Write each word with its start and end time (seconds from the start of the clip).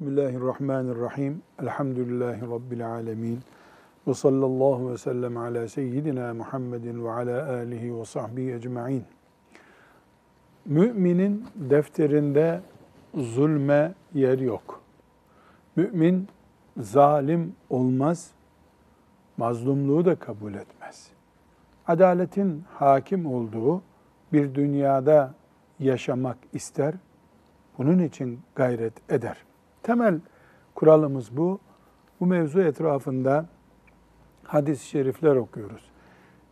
Bismillahirrahmanirrahim. 0.00 1.42
Elhamdülillahi 1.62 2.42
Rabbil 2.42 2.88
alemin. 2.88 3.40
Ve 4.06 4.14
sallallahu 4.14 4.90
ve 4.90 4.98
sellem 4.98 5.36
ala 5.36 5.68
seyyidina 5.68 6.34
Muhammedin 6.34 7.04
ve 7.04 7.10
ala 7.10 7.52
alihi 7.52 7.98
ve 7.98 8.04
sahbihi 8.04 8.52
ecma'in. 8.52 9.04
Müminin 10.64 11.44
defterinde 11.54 12.60
zulme 13.14 13.94
yer 14.14 14.38
yok. 14.38 14.82
Mümin 15.76 16.28
zalim 16.76 17.54
olmaz, 17.70 18.30
mazlumluğu 19.36 20.04
da 20.04 20.14
kabul 20.14 20.54
etmez. 20.54 21.10
Adaletin 21.86 22.64
hakim 22.74 23.26
olduğu 23.26 23.82
bir 24.32 24.54
dünyada 24.54 25.34
yaşamak 25.78 26.38
ister, 26.52 26.94
bunun 27.78 27.98
için 27.98 28.40
gayret 28.54 29.10
eder. 29.10 29.45
Temel 29.86 30.20
kuralımız 30.74 31.36
bu. 31.36 31.60
Bu 32.20 32.26
mevzu 32.26 32.60
etrafında 32.60 33.46
hadis-i 34.44 34.86
şerifler 34.86 35.36
okuyoruz. 35.36 35.82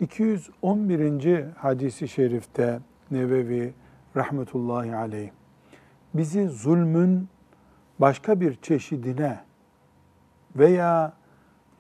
211. 0.01 1.45
hadisi 1.57 2.09
şerifte 2.09 2.81
Nevevi 3.11 3.75
rahmetullahi 4.17 4.97
aleyh 4.97 5.31
bizi 6.15 6.49
zulmün 6.49 7.29
başka 7.99 8.41
bir 8.41 8.55
çeşidine 8.63 9.39
veya 10.57 11.13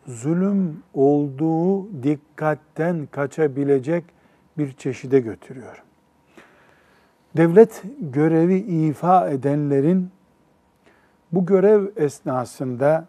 zulüm 0.07 0.83
olduğu 0.95 2.03
dikkatten 2.03 3.09
kaçabilecek 3.11 4.05
bir 4.59 4.73
çeşide 4.73 5.21
götürüyor. 5.21 5.83
Devlet 7.37 7.83
görevi 8.01 8.57
ifa 8.57 9.29
edenlerin 9.29 10.11
bu 11.35 11.47
görev 11.47 11.87
esnasında 11.97 13.07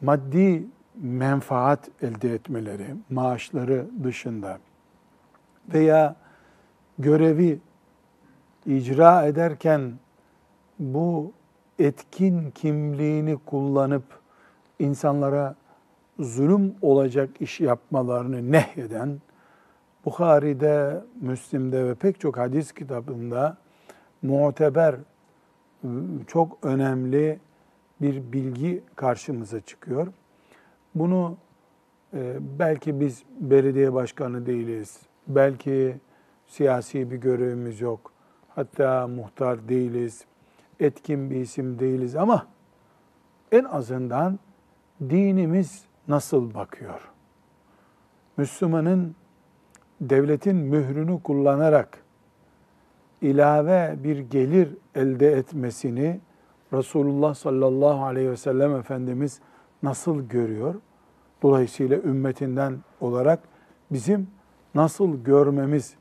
maddi 0.00 0.66
menfaat 1.02 1.88
elde 2.02 2.34
etmeleri, 2.34 2.86
maaşları 3.10 3.86
dışında 4.04 4.58
veya 5.74 6.16
görevi 6.98 7.58
icra 8.66 9.26
ederken 9.26 9.92
bu 10.78 11.32
etkin 11.78 12.50
kimliğini 12.50 13.38
kullanıp 13.46 14.04
insanlara 14.78 15.54
zulüm 16.18 16.74
olacak 16.82 17.30
iş 17.40 17.60
yapmalarını 17.60 18.52
nehyeden, 18.52 19.20
Bukhari'de, 20.04 21.00
Müslim'de 21.20 21.84
ve 21.84 21.94
pek 21.94 22.20
çok 22.20 22.38
hadis 22.38 22.72
kitabında 22.72 23.56
muteber, 24.22 24.96
çok 26.26 26.58
önemli 26.62 27.38
bir 28.00 28.32
bilgi 28.32 28.82
karşımıza 28.96 29.60
çıkıyor. 29.60 30.06
Bunu 30.94 31.36
e, 32.14 32.36
belki 32.58 33.00
biz 33.00 33.22
belediye 33.40 33.92
başkanı 33.92 34.46
değiliz, 34.46 35.00
belki 35.26 35.96
siyasi 36.46 37.10
bir 37.10 37.16
görevimiz 37.16 37.80
yok, 37.80 38.12
hatta 38.48 39.08
muhtar 39.08 39.68
değiliz, 39.68 40.24
etkin 40.80 41.30
bir 41.30 41.36
isim 41.36 41.78
değiliz 41.78 42.16
ama 42.16 42.46
en 43.52 43.64
azından 43.64 44.38
dinimiz 45.00 45.84
nasıl 46.08 46.54
bakıyor? 46.54 47.10
Müslümanın 48.36 49.14
devletin 50.00 50.56
mührünü 50.56 51.22
kullanarak 51.22 52.03
ilave 53.24 53.96
bir 54.04 54.18
gelir 54.18 54.68
elde 54.94 55.32
etmesini 55.32 56.20
Resulullah 56.72 57.34
sallallahu 57.34 58.04
aleyhi 58.04 58.30
ve 58.30 58.36
sellem 58.36 58.76
Efendimiz 58.76 59.40
nasıl 59.82 60.28
görüyor? 60.28 60.74
Dolayısıyla 61.42 61.98
ümmetinden 61.98 62.78
olarak 63.00 63.40
bizim 63.90 64.28
nasıl 64.74 65.24
görmemiz 65.24 65.94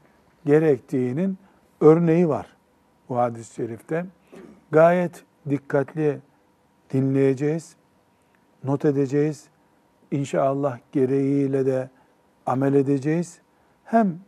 gerektiğinin 0.46 1.38
örneği 1.82 2.30
var 2.30 2.48
bu 3.10 3.18
hadis-i 3.18 3.54
şerifte. 3.54 4.06
Gayet 4.72 5.24
dikkatli 5.50 6.20
dinleyeceğiz, 6.94 7.76
not 8.64 8.86
edeceğiz. 8.86 9.48
İnşallah 10.12 10.78
gereğiyle 10.92 11.66
de 11.66 11.90
amel 12.46 12.74
edeceğiz. 12.74 13.40
Hem 13.84 14.20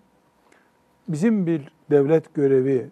bizim 1.08 1.48
bir 1.48 1.75
devlet 1.92 2.34
görevi, 2.34 2.90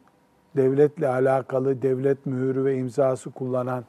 devletle 0.56 1.08
alakalı 1.08 1.82
devlet 1.82 2.26
mühürü 2.26 2.66
ve 2.66 2.78
imzası 2.78 3.32
kullanan 3.32 3.84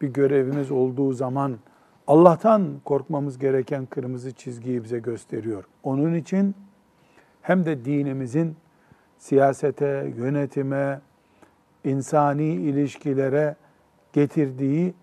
bir 0.00 0.08
görevimiz 0.08 0.70
olduğu 0.70 1.12
zaman 1.12 1.58
Allah'tan 2.06 2.80
korkmamız 2.84 3.38
gereken 3.38 3.86
kırmızı 3.86 4.32
çizgiyi 4.32 4.84
bize 4.84 4.98
gösteriyor. 4.98 5.64
Onun 5.82 6.14
için 6.14 6.54
hem 7.42 7.64
de 7.64 7.84
dinimizin 7.84 8.56
siyasete, 9.18 10.12
yönetime, 10.16 11.00
insani 11.84 12.46
ilişkilere 12.46 13.56
getirdiği 14.12 14.94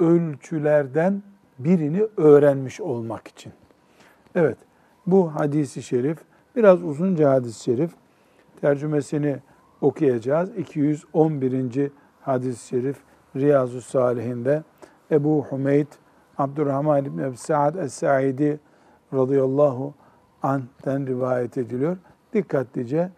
ölçülerden 0.00 1.22
birini 1.58 2.02
öğrenmiş 2.16 2.80
olmak 2.80 3.28
için. 3.28 3.52
Evet, 4.34 4.58
bu 5.06 5.34
hadisi 5.34 5.82
şerif 5.82 6.18
biraz 6.56 6.82
uzunca 6.82 7.30
hadis-i 7.30 7.62
şerif. 7.62 7.90
Tercümesini 8.60 9.36
okuyacağız. 9.80 10.50
211. 10.56 11.90
hadis-i 12.20 12.68
şerif 12.68 12.96
Riyazu 13.36 13.80
Salihinde 13.80 14.62
Ebu 15.10 15.44
Humeyd 15.50 15.86
Abdurrahman 16.38 17.04
İbni 17.04 17.22
Ebi 17.22 17.36
Sa'd 17.36 17.74
Es-Sa'idi 17.74 18.60
radıyallahu 19.14 19.94
anh'ten 20.42 21.06
rivayet 21.06 21.58
ediliyor. 21.58 21.96
Dikkatlice 22.32 23.10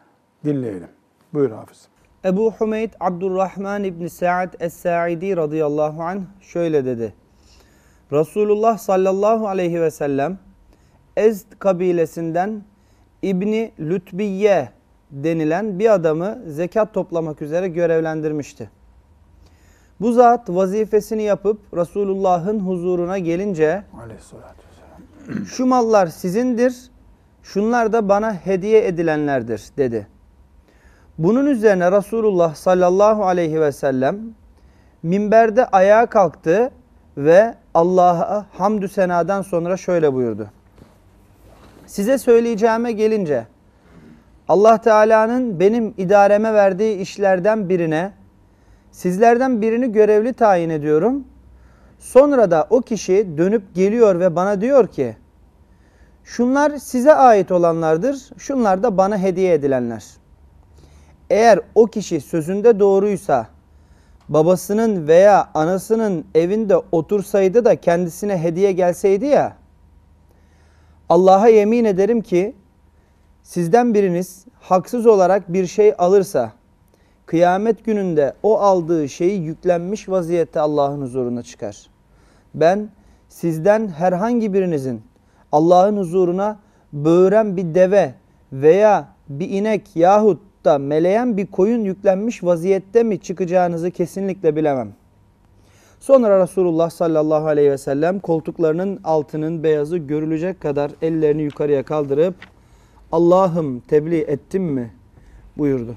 dinleyelim. 0.45 0.89
Buyur 1.35 1.51
Hafız. 1.51 1.89
Ebu 2.25 2.53
Humeyd 2.53 2.93
Abdurrahman 3.01 3.85
İbni 3.85 4.11
Sa'd 4.11 4.55
Es-Sa'idi 4.61 5.37
radıyallahu 5.37 6.03
anh 6.03 6.23
şöyle 6.41 6.85
dedi. 6.85 7.15
Resulullah 8.13 8.79
sallallahu 8.79 9.49
aleyhi 9.49 9.81
ve 9.81 9.91
sellem 9.91 10.39
Ezd 11.17 11.47
kabilesinden 11.59 12.63
İbni 13.23 13.73
Lütbiye 13.81 14.80
denilen 15.11 15.79
bir 15.79 15.95
adamı 15.95 16.39
zekat 16.47 16.95
toplamak 16.95 17.43
üzere 17.43 17.69
görevlendirmişti. 17.69 18.71
Bu 20.01 20.13
zat 20.13 20.49
vazifesini 20.49 21.23
yapıp 21.23 21.61
Resulullah'ın 21.77 22.61
huzuruna 22.61 23.19
gelince 23.19 23.83
şu 25.47 25.67
mallar 25.67 26.07
sizindir, 26.07 26.91
şunlar 27.43 27.93
da 27.93 28.09
bana 28.09 28.35
hediye 28.35 28.87
edilenlerdir 28.87 29.63
dedi. 29.77 30.07
Bunun 31.19 31.47
üzerine 31.47 31.93
Resulullah 31.93 32.55
sallallahu 32.55 33.25
aleyhi 33.25 33.61
ve 33.61 33.73
sellem 33.73 34.19
minberde 35.03 35.67
ayağa 35.67 36.07
kalktı 36.07 36.71
ve 37.17 37.55
Allah'a 37.75 38.47
hamdü 38.59 38.89
senadan 38.89 39.43
sonra 39.43 39.77
şöyle 39.77 40.13
buyurdu. 40.13 40.47
Size 41.87 42.19
söyleyeceğime 42.19 42.93
gelince 42.93 43.47
Allah 44.51 44.79
Teala'nın 44.79 45.61
benim 45.61 45.95
idareme 45.97 46.55
verdiği 46.55 46.97
işlerden 46.97 47.69
birine 47.69 48.13
sizlerden 48.91 49.63
birini 49.63 49.93
görevli 49.93 50.33
tayin 50.33 50.71
ediyorum. 50.71 51.25
Sonra 51.99 52.51
da 52.51 52.67
o 52.71 52.81
kişi 52.81 53.39
dönüp 53.39 53.75
geliyor 53.75 54.21
ve 54.21 54.37
bana 54.37 54.61
diyor 54.61 54.87
ki 54.87 55.17
şunlar 56.25 56.77
size 56.77 57.15
ait 57.15 57.53
olanlardır, 57.53 58.31
şunlar 58.39 58.83
da 58.83 58.97
bana 58.97 59.19
hediye 59.19 59.55
edilenler. 59.55 60.05
Eğer 61.31 61.61
o 61.75 61.87
kişi 61.87 62.21
sözünde 62.21 62.81
doğruysa 62.81 63.47
babasının 64.29 65.09
veya 65.09 65.51
anasının 65.55 66.25
evinde 66.35 66.77
otursaydı 66.77 67.65
da 67.65 67.77
kendisine 67.77 68.43
hediye 68.43 68.73
gelseydi 68.73 69.27
ya 69.27 69.57
Allah'a 71.09 71.49
yemin 71.49 71.85
ederim 71.85 72.21
ki 72.21 72.55
sizden 73.51 73.95
biriniz 73.95 74.45
haksız 74.61 75.07
olarak 75.07 75.53
bir 75.53 75.67
şey 75.67 75.95
alırsa 75.99 76.53
kıyamet 77.27 77.85
gününde 77.85 78.35
o 78.43 78.59
aldığı 78.59 79.09
şeyi 79.09 79.43
yüklenmiş 79.43 80.09
vaziyette 80.09 80.61
Allah'ın 80.61 81.03
huzuruna 81.03 81.43
çıkar. 81.43 81.87
Ben 82.55 82.89
sizden 83.29 83.89
herhangi 83.89 84.53
birinizin 84.53 85.03
Allah'ın 85.53 85.97
huzuruna 85.97 86.59
böğüren 86.93 87.57
bir 87.57 87.75
deve 87.75 88.15
veya 88.53 89.09
bir 89.29 89.51
inek 89.51 89.97
yahut 89.97 90.43
da 90.65 90.79
meleyen 90.79 91.37
bir 91.37 91.47
koyun 91.47 91.85
yüklenmiş 91.85 92.45
vaziyette 92.45 93.03
mi 93.03 93.21
çıkacağınızı 93.21 93.91
kesinlikle 93.91 94.57
bilemem. 94.57 94.93
Sonra 96.01 96.43
Resulullah 96.43 96.91
sallallahu 96.91 97.47
aleyhi 97.47 97.71
ve 97.71 97.79
sellem 97.79 98.21
koltuklarının 98.21 99.01
altının 99.05 99.63
beyazı 99.63 99.97
görülecek 99.97 100.61
kadar 100.61 100.91
ellerini 101.03 101.43
yukarıya 101.43 101.83
kaldırıp 101.83 102.35
Allah'ım 103.13 103.81
tebliğ 103.81 104.21
ettim 104.21 104.63
mi 104.63 104.95
buyurdu. 105.59 105.97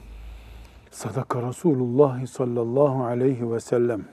Sadaka 0.92 1.48
Resulullah 1.48 2.25
sallallahu 2.25 3.04
aleyhi 3.04 3.51
ve 3.51 3.60
sellem. 3.60 4.06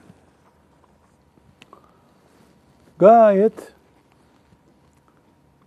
Gayet 2.99 3.73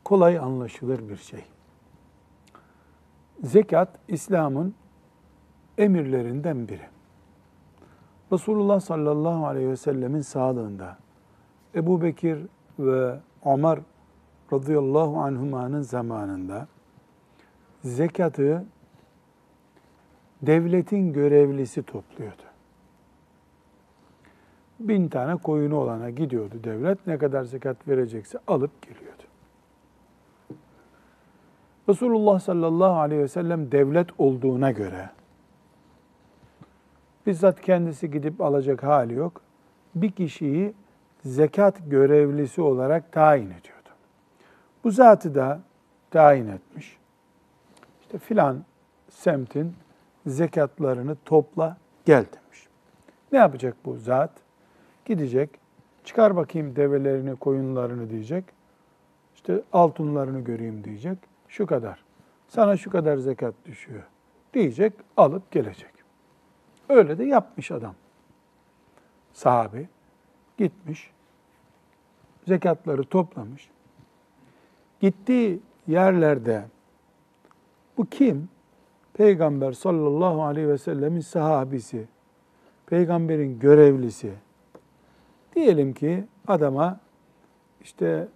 kolay 0.05 0.39
anlaşılır 0.39 1.09
bir 1.09 1.17
şey. 1.17 1.45
Zekat 3.43 3.89
İslam'ın 4.09 4.75
emirlerinden 5.79 6.69
biri. 6.69 6.87
Resulullah 8.33 8.81
sallallahu 8.81 9.47
aleyhi 9.47 9.69
ve 9.69 9.77
sellemin 9.77 10.21
sağlığında 10.21 10.97
Ebu 11.75 12.03
Bekir 12.03 12.39
ve 12.79 13.21
Ömer 13.45 13.79
radıyallahu 14.53 15.19
anhumanın 15.19 15.83
zamanında 15.83 16.67
zekatı 17.85 18.65
devletin 20.43 21.13
görevlisi 21.13 21.83
topluyordu. 21.83 22.43
Bin 24.81 25.09
tane 25.09 25.37
koyunu 25.37 25.77
olana 25.77 26.11
gidiyordu 26.11 26.55
devlet. 26.65 27.07
Ne 27.07 27.19
kadar 27.19 27.45
zekat 27.45 27.89
verecekse 27.89 28.39
alıp 28.47 28.83
geliyordu. 28.83 29.23
Resulullah 31.89 32.41
sallallahu 32.41 32.99
aleyhi 32.99 33.23
ve 33.23 33.29
sellem 33.29 33.73
devlet 33.73 34.09
olduğuna 34.19 34.71
göre 34.71 35.11
bizzat 37.27 37.61
kendisi 37.61 38.11
gidip 38.11 38.41
alacak 38.41 38.83
hali 38.83 39.15
yok. 39.15 39.41
Bir 39.95 40.11
kişiyi 40.11 40.75
zekat 41.25 41.75
görevlisi 41.87 42.63
olarak 42.63 43.13
tayin 43.13 43.47
ediyordu. 43.47 43.89
Bu 44.85 44.91
zatı 44.91 45.35
da 45.35 45.61
tayin 46.11 46.49
etmiş. 46.49 46.99
İşte 48.15 48.27
filan 48.27 48.65
semtin 49.11 49.75
zekatlarını 50.27 51.17
topla 51.25 51.77
gel 52.05 52.25
demiş. 52.33 52.69
Ne 53.33 53.39
yapacak 53.39 53.77
bu 53.85 53.97
zat? 53.97 54.31
Gidecek, 55.05 55.51
çıkar 56.05 56.37
bakayım 56.37 56.77
develerini, 56.77 57.37
koyunlarını 57.37 58.11
diyecek. 58.11 58.45
İşte 59.35 59.63
altınlarını 59.73 60.41
göreyim 60.41 60.85
diyecek. 60.85 61.19
Şu 61.49 61.67
kadar. 61.67 62.05
Sana 62.49 62.77
şu 62.77 62.91
kadar 62.91 63.17
zekat 63.17 63.55
düşüyor 63.67 64.03
diyecek, 64.55 64.93
alıp 65.17 65.51
gelecek. 65.51 65.93
Öyle 66.89 67.19
de 67.19 67.25
yapmış 67.25 67.71
adam. 67.71 67.95
Sahabi 69.33 69.89
gitmiş, 70.59 71.11
zekatları 72.47 73.05
toplamış. 73.05 73.71
Gittiği 75.01 75.61
yerlerde 75.87 76.65
bu 77.99 78.07
kim? 78.07 78.49
Peygamber 79.13 79.73
sallallahu 79.73 80.43
aleyhi 80.43 80.69
ve 80.69 80.79
sellemin 80.79 81.21
sahabisi, 81.21 82.05
peygamberin 82.87 83.59
görevlisi. 83.59 84.33
Diyelim 85.57 85.93
ki 85.93 86.25
adama 86.47 87.01
işte 87.83 88.29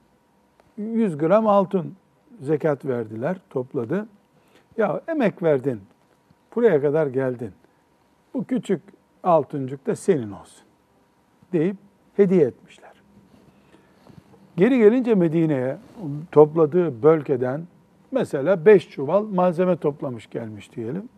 100 0.76 1.18
gram 1.18 1.46
altın 1.46 1.94
zekat 2.40 2.84
verdiler, 2.84 3.36
topladı. 3.50 4.06
Ya 4.76 5.00
emek 5.08 5.42
verdin, 5.42 5.80
buraya 6.56 6.80
kadar 6.80 7.06
geldin. 7.06 7.52
Bu 8.34 8.44
küçük 8.44 8.82
altıncık 9.22 9.86
da 9.86 9.96
senin 9.96 10.30
olsun 10.30 10.64
deyip 11.52 11.76
hediye 12.16 12.46
etmişler. 12.46 12.92
Geri 14.56 14.78
gelince 14.78 15.14
Medine'ye 15.14 15.78
topladığı 16.32 17.02
bölgeden 17.02 17.66
mesela 18.12 18.66
beş 18.66 18.90
çuval 18.90 19.22
malzeme 19.22 19.76
toplamış 19.76 20.30
gelmiş 20.30 20.76
diyelim. 20.76 21.08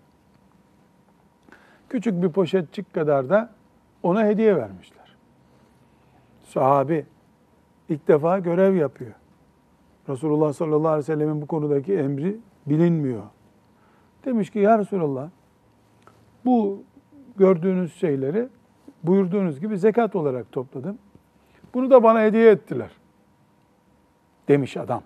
Küçük 1.88 2.22
bir 2.22 2.28
poşetçik 2.28 2.94
kadar 2.94 3.28
da 3.28 3.50
ona 4.02 4.24
hediye 4.24 4.56
vermişler. 4.56 5.16
Sahabi 6.42 7.06
ilk 7.88 8.08
defa 8.08 8.38
görev 8.38 8.74
yapıyor. 8.74 9.12
Resulullah 10.08 10.52
sallallahu 10.52 10.88
aleyhi 10.88 10.98
ve 10.98 11.02
sellemin 11.02 11.42
bu 11.42 11.46
konudaki 11.46 11.94
emri 11.94 12.36
bilinmiyor. 12.66 13.22
Demiş 14.24 14.50
ki 14.50 14.58
ya 14.58 14.78
Resulallah 14.78 15.30
bu 16.44 16.82
gördüğünüz 17.36 17.94
şeyleri 17.94 18.48
buyurduğunuz 19.02 19.60
gibi 19.60 19.78
zekat 19.78 20.16
olarak 20.16 20.52
topladım. 20.52 20.98
Bunu 21.74 21.90
da 21.90 22.02
bana 22.02 22.22
hediye 22.22 22.50
ettiler. 22.50 22.90
Demiş 24.48 24.76
adam. 24.76 25.02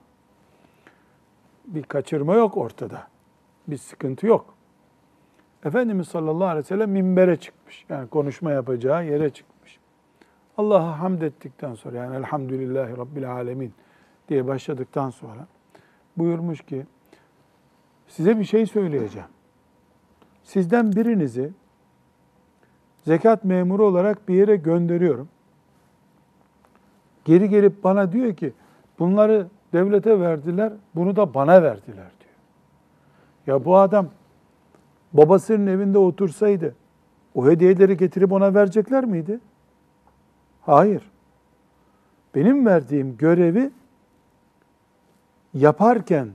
Bir 1.66 1.82
kaçırma 1.82 2.34
yok 2.34 2.56
ortada. 2.56 3.06
Bir 3.69 3.76
sıkıntı 3.76 4.26
yok. 4.26 4.55
Efendimiz 5.64 6.08
sallallahu 6.08 6.49
aleyhi 6.49 6.64
ve 6.64 6.69
sellem 6.69 6.90
minbere 6.90 7.37
çıkmış. 7.37 7.84
Yani 7.88 8.08
konuşma 8.08 8.50
yapacağı 8.50 9.06
yere 9.06 9.31
çıkmış. 9.31 9.78
Allah'a 10.58 11.00
hamd 11.00 11.22
ettikten 11.22 11.75
sonra 11.75 11.96
yani 11.96 12.16
elhamdülillahi 12.16 12.96
rabbil 12.96 13.32
alemin 13.32 13.72
diye 14.28 14.46
başladıktan 14.46 15.11
sonra 15.11 15.46
buyurmuş 16.16 16.61
ki 16.61 16.87
size 18.08 18.38
bir 18.38 18.44
şey 18.44 18.67
söyleyeceğim. 18.67 19.28
Sizden 20.44 20.93
birinizi 20.93 21.52
zekat 23.02 23.44
memuru 23.44 23.87
olarak 23.87 24.28
bir 24.28 24.34
yere 24.34 24.56
gönderiyorum. 24.56 25.28
Geri 27.25 27.49
gelip 27.49 27.84
bana 27.84 28.12
diyor 28.12 28.37
ki 28.37 28.52
bunları 28.99 29.46
devlete 29.74 30.20
verdiler, 30.20 30.72
bunu 30.94 31.16
da 31.16 31.34
bana 31.34 31.62
verdiler 31.62 32.10
diyor. 32.20 32.34
Ya 33.46 33.64
bu 33.64 33.76
adam 33.76 34.08
babasının 35.12 35.66
evinde 35.66 35.98
otursaydı 35.98 36.74
o 37.34 37.46
hediyeleri 37.46 37.96
getirip 37.96 38.32
ona 38.32 38.54
verecekler 38.54 39.04
miydi? 39.04 39.40
Hayır. 40.60 41.10
Benim 42.34 42.66
verdiğim 42.66 43.16
görevi 43.16 43.70
yaparken 45.54 46.28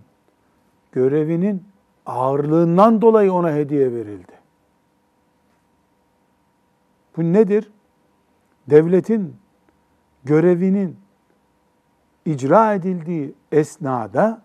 görevinin 0.91 1.63
ağırlığından 2.05 3.01
dolayı 3.01 3.33
ona 3.33 3.53
hediye 3.53 3.91
verildi. 3.91 4.33
Bu 7.17 7.23
nedir? 7.23 7.71
Devletin 8.69 9.35
görevinin 10.23 10.97
icra 12.25 12.73
edildiği 12.73 13.33
esnada 13.51 14.41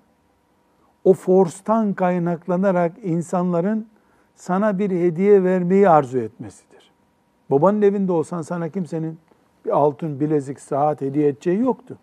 o 1.04 1.12
forstan 1.12 1.94
kaynaklanarak 1.94 2.92
insanların 3.02 3.88
sana 4.34 4.78
bir 4.78 4.90
hediye 4.90 5.44
vermeyi 5.44 5.88
arzu 5.88 6.18
etmesidir. 6.18 6.92
Babanın 7.50 7.82
evinde 7.82 8.12
olsan 8.12 8.42
sana 8.42 8.68
kimsenin 8.68 9.18
bir 9.64 9.70
altın, 9.70 10.20
bilezik, 10.20 10.60
saat 10.60 11.00
hediye 11.00 11.28
edeceği 11.28 11.58
yoktu. 11.58 11.98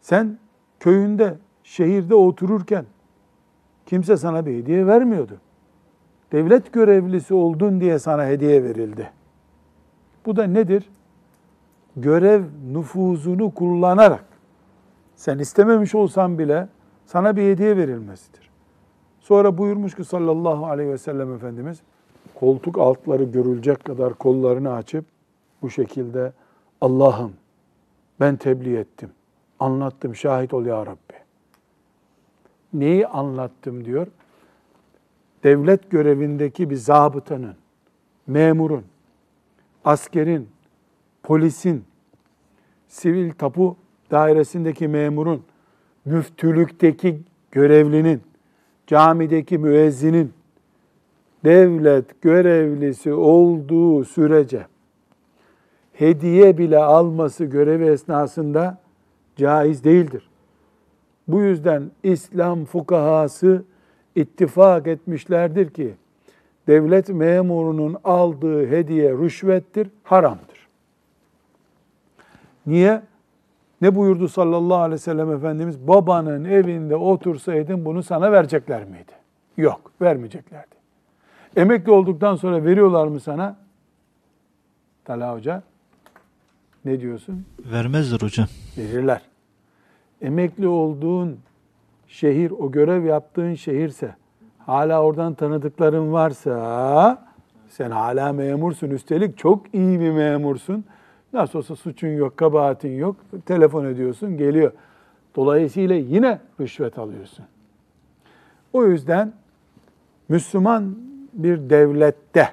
Sen 0.00 0.38
köyünde, 0.80 1.38
şehirde 1.62 2.14
otururken 2.14 2.84
kimse 3.86 4.16
sana 4.16 4.46
bir 4.46 4.56
hediye 4.56 4.86
vermiyordu. 4.86 5.40
Devlet 6.32 6.72
görevlisi 6.72 7.34
oldun 7.34 7.80
diye 7.80 7.98
sana 7.98 8.26
hediye 8.26 8.64
verildi. 8.64 9.10
Bu 10.26 10.36
da 10.36 10.44
nedir? 10.44 10.90
Görev 11.96 12.44
nüfuzunu 12.72 13.54
kullanarak 13.54 14.24
sen 15.16 15.38
istememiş 15.38 15.94
olsan 15.94 16.38
bile 16.38 16.68
sana 17.06 17.36
bir 17.36 17.42
hediye 17.42 17.76
verilmesidir. 17.76 18.50
Sonra 19.20 19.58
buyurmuş 19.58 19.94
ki 19.96 20.04
sallallahu 20.04 20.66
aleyhi 20.66 20.90
ve 20.90 20.98
sellem 20.98 21.34
Efendimiz 21.34 21.82
koltuk 22.34 22.78
altları 22.78 23.24
görülecek 23.24 23.84
kadar 23.84 24.14
kollarını 24.14 24.72
açıp 24.72 25.04
bu 25.62 25.70
şekilde 25.70 26.32
Allah'ım 26.80 27.32
ben 28.20 28.36
tebliğ 28.36 28.76
ettim. 28.76 29.10
Anlattım 29.60 30.14
şahit 30.14 30.54
ol 30.54 30.66
ya 30.66 30.86
Rabbi. 30.86 31.14
Neyi 32.72 33.06
anlattım 33.06 33.84
diyor. 33.84 34.06
Devlet 35.44 35.90
görevindeki 35.90 36.70
bir 36.70 36.76
zabıtanın, 36.76 37.56
memurun, 38.26 38.84
askerin, 39.84 40.48
polisin, 41.22 41.84
sivil 42.88 43.30
tapu 43.30 43.76
dairesindeki 44.10 44.88
memurun, 44.88 45.42
müftülükteki 46.04 47.20
görevlinin, 47.50 48.22
camideki 48.86 49.58
müezzinin 49.58 50.32
devlet 51.44 52.22
görevlisi 52.22 53.12
olduğu 53.12 54.04
sürece 54.04 54.66
hediye 55.92 56.58
bile 56.58 56.78
alması 56.78 57.44
görevi 57.44 57.84
esnasında 57.84 58.78
caiz 59.36 59.84
değildir. 59.84 60.28
Bu 61.28 61.42
yüzden 61.42 61.90
İslam 62.02 62.64
fukahası 62.64 63.64
ittifak 64.14 64.86
etmişlerdir 64.86 65.70
ki 65.70 65.94
devlet 66.66 67.08
memurunun 67.08 67.96
aldığı 68.04 68.66
hediye 68.66 69.12
rüşvettir, 69.12 69.88
haramdır. 70.02 70.51
Niye? 72.66 73.02
Ne 73.80 73.94
buyurdu 73.94 74.28
sallallahu 74.28 74.78
aleyhi 74.78 74.92
ve 74.92 74.98
sellem 74.98 75.32
Efendimiz? 75.32 75.88
Babanın 75.88 76.44
evinde 76.44 76.96
otursaydın 76.96 77.84
bunu 77.84 78.02
sana 78.02 78.32
verecekler 78.32 78.84
miydi? 78.84 79.12
Yok, 79.56 79.92
vermeyeceklerdi. 80.00 80.74
Emekli 81.56 81.90
olduktan 81.92 82.36
sonra 82.36 82.64
veriyorlar 82.64 83.06
mı 83.06 83.20
sana? 83.20 83.56
Talha 85.04 85.34
Hoca, 85.34 85.62
Ne 86.84 87.00
diyorsun? 87.00 87.44
Vermezler 87.58 88.20
hocam. 88.20 88.46
Verirler. 88.78 89.20
Emekli 90.22 90.68
olduğun 90.68 91.38
şehir, 92.08 92.50
o 92.50 92.70
görev 92.70 93.04
yaptığın 93.04 93.54
şehirse, 93.54 94.14
hala 94.58 95.02
oradan 95.02 95.34
tanıdıkların 95.34 96.12
varsa, 96.12 97.26
sen 97.68 97.90
hala 97.90 98.32
memursun. 98.32 98.90
Üstelik 98.90 99.38
çok 99.38 99.74
iyi 99.74 100.00
bir 100.00 100.10
memursun. 100.10 100.84
Nasıl 101.32 101.58
olsa 101.58 101.76
suçun 101.76 102.08
yok, 102.08 102.36
kabahatin 102.36 102.96
yok. 102.96 103.16
Telefon 103.46 103.84
ediyorsun, 103.84 104.36
geliyor. 104.36 104.72
Dolayısıyla 105.36 105.96
yine 105.96 106.40
rüşvet 106.60 106.98
alıyorsun. 106.98 107.44
O 108.72 108.86
yüzden 108.86 109.32
Müslüman 110.28 110.96
bir 111.32 111.70
devlette 111.70 112.48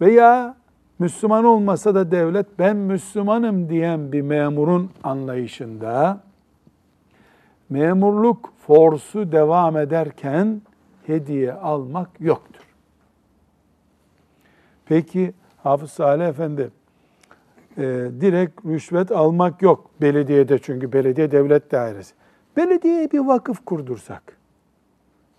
veya 0.00 0.56
Müslüman 0.98 1.44
olmasa 1.44 1.94
da 1.94 2.10
devlet 2.10 2.46
ben 2.58 2.76
Müslümanım 2.76 3.68
diyen 3.68 4.12
bir 4.12 4.22
memurun 4.22 4.90
anlayışında 5.04 6.20
memurluk 7.70 8.52
forsu 8.66 9.32
devam 9.32 9.76
ederken 9.76 10.62
hediye 11.06 11.52
almak 11.52 12.20
yoktur. 12.20 12.62
Peki 14.86 15.34
Hafız 15.62 15.90
Salih 15.90 16.26
Efendi 16.26 16.70
e, 17.78 17.82
direkt 18.20 18.66
rüşvet 18.66 19.12
almak 19.12 19.62
yok 19.62 19.90
belediyede 20.00 20.58
çünkü 20.58 20.92
belediye 20.92 21.30
devlet 21.30 21.72
dairesi. 21.72 22.14
Belediyeye 22.56 23.10
bir 23.10 23.18
vakıf 23.18 23.64
kurdursak, 23.64 24.22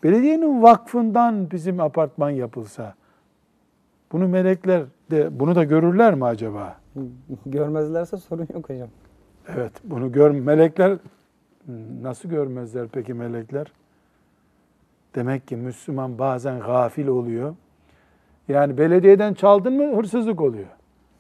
belediyenin 0.03 0.62
vakfından 0.62 1.51
bizim 1.51 1.79
apartman 1.79 2.29
yapılsa, 2.29 2.96
bunu 4.12 4.27
melekler 4.27 4.84
de 5.12 5.39
bunu 5.39 5.56
da 5.56 5.63
görürler 5.63 6.15
mi 6.15 6.25
acaba? 6.25 6.77
Görmezlerse 7.46 8.17
sorun 8.17 8.48
yok 8.53 8.70
hocam. 8.70 8.89
Evet, 9.56 9.72
bunu 9.84 10.12
gör 10.12 10.32
melekler 10.32 10.98
nasıl 12.01 12.29
görmezler 12.29 12.88
peki 12.91 13.13
melekler? 13.13 13.72
Demek 15.15 15.48
ki 15.48 15.56
Müslüman 15.56 16.20
bazen 16.20 16.60
gafil 16.60 17.08
oluyor. 17.08 17.56
Yani 18.48 18.77
belediyeden 18.77 19.34
çaldın 19.34 19.74
mı 19.74 19.98
hırsızlık 19.98 20.41
oluyor. 20.41 20.67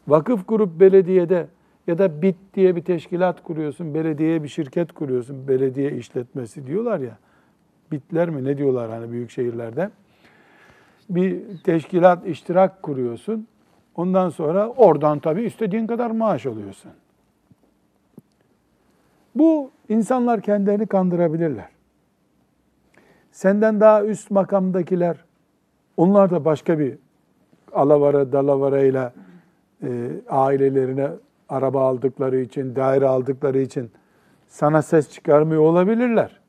Vakıf 0.07 0.45
kurup 0.45 0.79
belediyede 0.79 1.47
ya 1.87 1.97
da 1.97 2.21
BİT 2.21 2.35
diye 2.53 2.75
bir 2.75 2.81
teşkilat 2.81 3.43
kuruyorsun, 3.43 3.93
belediyeye 3.93 4.43
bir 4.43 4.47
şirket 4.47 4.91
kuruyorsun, 4.91 5.47
belediye 5.47 5.91
işletmesi 5.91 6.67
diyorlar 6.67 6.99
ya. 6.99 7.17
BİT'ler 7.91 8.29
mi 8.29 8.43
ne 8.43 8.57
diyorlar 8.57 8.89
hani 8.89 9.11
büyük 9.11 9.31
şehirlerde? 9.31 9.89
Bir 11.09 11.41
teşkilat, 11.63 12.27
iştirak 12.27 12.83
kuruyorsun. 12.83 13.47
Ondan 13.95 14.29
sonra 14.29 14.69
oradan 14.69 15.19
tabii 15.19 15.43
istediğin 15.43 15.87
kadar 15.87 16.11
maaş 16.11 16.45
alıyorsun. 16.45 16.91
Bu 19.35 19.71
insanlar 19.89 20.41
kendilerini 20.41 20.87
kandırabilirler. 20.87 21.69
Senden 23.31 23.79
daha 23.79 24.03
üst 24.03 24.31
makamdakiler, 24.31 25.17
onlar 25.97 26.29
da 26.31 26.45
başka 26.45 26.79
bir 26.79 26.97
alavara 27.73 28.31
dalavarayla 28.31 29.13
e, 29.83 30.11
ailelerine 30.29 31.09
araba 31.49 31.87
aldıkları 31.87 32.39
için, 32.39 32.75
daire 32.75 33.07
aldıkları 33.07 33.59
için 33.59 33.91
sana 34.47 34.81
ses 34.81 35.11
çıkarmıyor 35.11 35.61
olabilirler. 35.61 36.39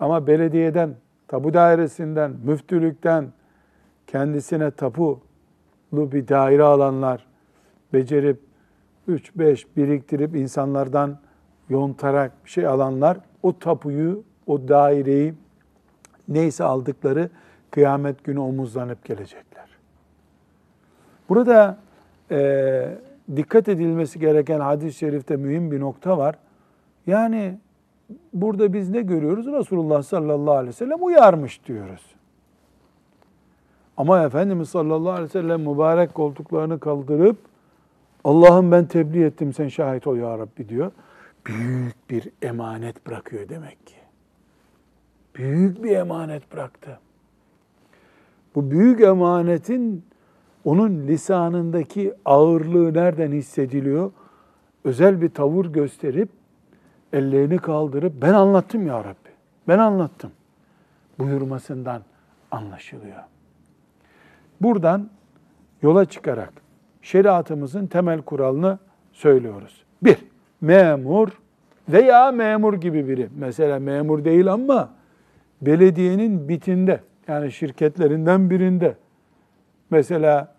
Ama 0.00 0.26
belediyeden, 0.26 0.94
tapu 1.28 1.54
dairesinden, 1.54 2.32
müftülükten 2.44 3.32
kendisine 4.06 4.70
tapulu 4.70 5.20
bir 5.92 6.28
daire 6.28 6.62
alanlar, 6.62 7.26
becerip 7.92 8.40
3-5 9.08 9.64
biriktirip 9.76 10.36
insanlardan 10.36 11.18
yontarak 11.68 12.44
bir 12.44 12.50
şey 12.50 12.66
alanlar 12.66 13.18
o 13.42 13.58
tapuyu, 13.58 14.24
o 14.46 14.68
daireyi 14.68 15.34
neyse 16.28 16.64
aldıkları 16.64 17.30
kıyamet 17.70 18.24
günü 18.24 18.38
omuzlanıp 18.38 19.04
gelecekler. 19.04 19.68
Burada 21.28 21.78
e, 22.32 22.98
dikkat 23.36 23.68
edilmesi 23.68 24.18
gereken 24.18 24.60
hadis-i 24.60 24.98
şerifte 24.98 25.36
mühim 25.36 25.70
bir 25.70 25.80
nokta 25.80 26.18
var. 26.18 26.34
Yani 27.06 27.58
burada 28.32 28.72
biz 28.72 28.90
ne 28.90 29.02
görüyoruz? 29.02 29.46
Resulullah 29.46 30.02
sallallahu 30.02 30.54
aleyhi 30.54 30.68
ve 30.68 30.72
sellem 30.72 31.04
uyarmış 31.04 31.66
diyoruz. 31.66 32.14
Ama 33.96 34.24
Efendimiz 34.24 34.68
sallallahu 34.68 35.10
aleyhi 35.10 35.28
ve 35.28 35.32
sellem 35.32 35.60
mübarek 35.60 36.14
koltuklarını 36.14 36.80
kaldırıp 36.80 37.36
Allah'ım 38.24 38.72
ben 38.72 38.86
tebliğ 38.86 39.24
ettim 39.24 39.52
sen 39.52 39.68
şahit 39.68 40.06
ol 40.06 40.16
ya 40.16 40.38
Rabbi 40.38 40.68
diyor. 40.68 40.92
Büyük 41.46 42.10
bir 42.10 42.28
emanet 42.42 43.06
bırakıyor 43.06 43.48
demek 43.48 43.86
ki. 43.86 43.94
Büyük 45.34 45.84
bir 45.84 45.96
emanet 45.96 46.52
bıraktı. 46.52 46.98
Bu 48.54 48.70
büyük 48.70 49.00
emanetin 49.00 50.04
onun 50.64 51.06
lisanındaki 51.06 52.14
ağırlığı 52.24 52.94
nereden 52.94 53.32
hissediliyor? 53.32 54.12
Özel 54.84 55.22
bir 55.22 55.28
tavır 55.28 55.66
gösterip 55.66 56.28
ellerini 57.12 57.58
kaldırıp 57.58 58.12
ben 58.22 58.34
anlattım 58.34 58.86
ya 58.86 58.98
Rabbi. 58.98 59.30
Ben 59.68 59.78
anlattım. 59.78 60.30
Buyurmasından 61.18 62.02
anlaşılıyor. 62.50 63.22
Buradan 64.60 65.10
yola 65.82 66.04
çıkarak 66.04 66.52
şeriatımızın 67.02 67.86
temel 67.86 68.22
kuralını 68.22 68.78
söylüyoruz. 69.12 69.84
Bir, 70.02 70.16
memur 70.60 71.28
veya 71.88 72.32
memur 72.32 72.74
gibi 72.74 73.08
biri. 73.08 73.28
Mesela 73.38 73.78
memur 73.78 74.24
değil 74.24 74.52
ama 74.52 74.90
belediyenin 75.62 76.48
bitinde 76.48 77.00
yani 77.28 77.52
şirketlerinden 77.52 78.50
birinde 78.50 78.96
mesela 79.92 80.54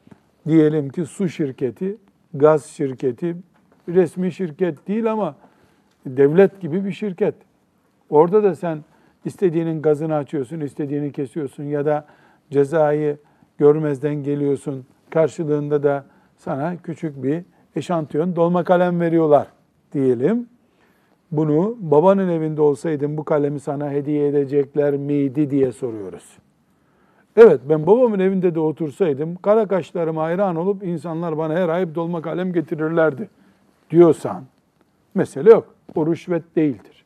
diyelim 0.47 0.89
ki 0.89 1.05
su 1.05 1.29
şirketi, 1.29 1.97
gaz 2.33 2.65
şirketi, 2.65 3.35
resmi 3.89 4.31
şirket 4.31 4.87
değil 4.87 5.11
ama 5.11 5.35
devlet 6.05 6.61
gibi 6.61 6.85
bir 6.85 6.91
şirket. 6.91 7.35
Orada 8.09 8.43
da 8.43 8.55
sen 8.55 8.83
istediğinin 9.25 9.81
gazını 9.81 10.15
açıyorsun, 10.15 10.59
istediğini 10.59 11.11
kesiyorsun 11.11 11.63
ya 11.63 11.85
da 11.85 12.05
cezayı 12.51 13.17
görmezden 13.57 14.15
geliyorsun. 14.15 14.85
Karşılığında 15.09 15.83
da 15.83 16.05
sana 16.37 16.77
küçük 16.77 17.23
bir 17.23 17.43
eşantiyon 17.75 18.35
dolma 18.35 18.63
kalem 18.63 19.01
veriyorlar 19.01 19.47
diyelim. 19.93 20.47
Bunu 21.31 21.77
babanın 21.79 22.29
evinde 22.29 22.61
olsaydın 22.61 23.17
bu 23.17 23.23
kalemi 23.23 23.59
sana 23.59 23.91
hediye 23.91 24.27
edecekler 24.27 24.93
miydi 24.93 25.49
diye 25.49 25.71
soruyoruz. 25.71 26.42
Evet 27.37 27.61
ben 27.69 27.87
babamın 27.87 28.19
evinde 28.19 28.55
de 28.55 28.59
otursaydım 28.59 29.35
kara 29.35 29.67
kaşlarıma 29.67 30.23
hayran 30.23 30.55
olup 30.55 30.83
insanlar 30.83 31.37
bana 31.37 31.53
her 31.53 31.69
ay 31.69 31.95
dolma 31.95 32.21
kalem 32.21 32.53
getirirlerdi 32.53 33.29
diyorsan 33.89 34.43
mesele 35.15 35.49
yok. 35.49 35.75
O 35.95 36.07
rüşvet 36.07 36.55
değildir. 36.55 37.05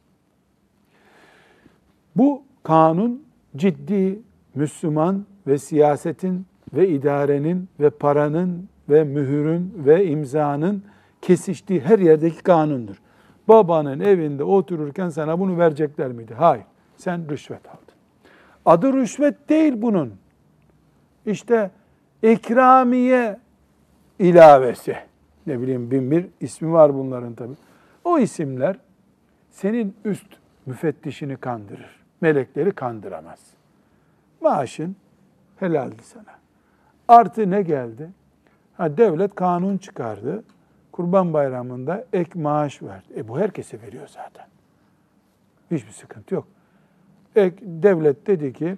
Bu 2.15 2.43
kanun 2.63 3.24
ciddi 3.55 4.19
Müslüman 4.55 5.25
ve 5.48 5.57
siyasetin 5.57 6.46
ve 6.74 6.89
idarenin 6.89 7.69
ve 7.79 7.89
paranın 7.89 8.69
ve 8.89 9.03
mühürün 9.03 9.74
ve 9.75 10.05
imzanın 10.05 10.84
kesiştiği 11.22 11.79
her 11.79 12.00
yerdeki 12.00 12.43
kanundur. 12.43 13.01
Babanın 13.48 14.00
evinde 14.00 14.43
otururken 14.43 15.10
sana 15.10 15.39
bunu 15.39 15.57
verecekler 15.57 16.12
miydi? 16.12 16.34
Hayır. 16.34 16.65
Sen 16.98 17.29
rüşvet 17.29 17.67
aldın. 17.69 17.87
Adı 18.67 18.93
rüşvet 18.93 19.50
değil 19.50 19.74
bunun. 19.77 20.13
İşte 21.25 21.71
ikramiye 22.24 23.39
ilavesi. 24.19 24.97
Ne 25.47 25.62
bileyim 25.62 25.91
bin 25.91 26.12
bir 26.12 26.25
ismi 26.39 26.71
var 26.71 26.93
bunların 26.93 27.33
tabi. 27.33 27.53
O 28.03 28.19
isimler 28.19 28.75
senin 29.51 29.95
üst 30.05 30.27
müfettişini 30.65 31.38
kandırır. 31.38 32.03
Melekleri 32.21 32.71
kandıramaz. 32.71 33.39
Maaşın 34.41 34.95
helaldi 35.59 36.03
sana. 36.03 36.38
Artı 37.07 37.51
ne 37.51 37.62
geldi? 37.62 38.09
Ha, 38.77 38.97
devlet 38.97 39.36
kanun 39.36 39.77
çıkardı. 39.77 40.43
Kurban 40.91 41.33
bayramında 41.33 42.05
ek 42.13 42.39
maaş 42.39 42.81
verdi. 42.81 43.13
E 43.15 43.27
bu 43.27 43.39
herkese 43.39 43.81
veriyor 43.81 44.07
zaten. 44.07 44.45
Hiçbir 45.71 45.91
sıkıntı 45.91 46.36
yok. 46.36 46.47
Ek, 47.36 47.55
devlet 47.62 48.27
dedi 48.27 48.53
ki, 48.53 48.77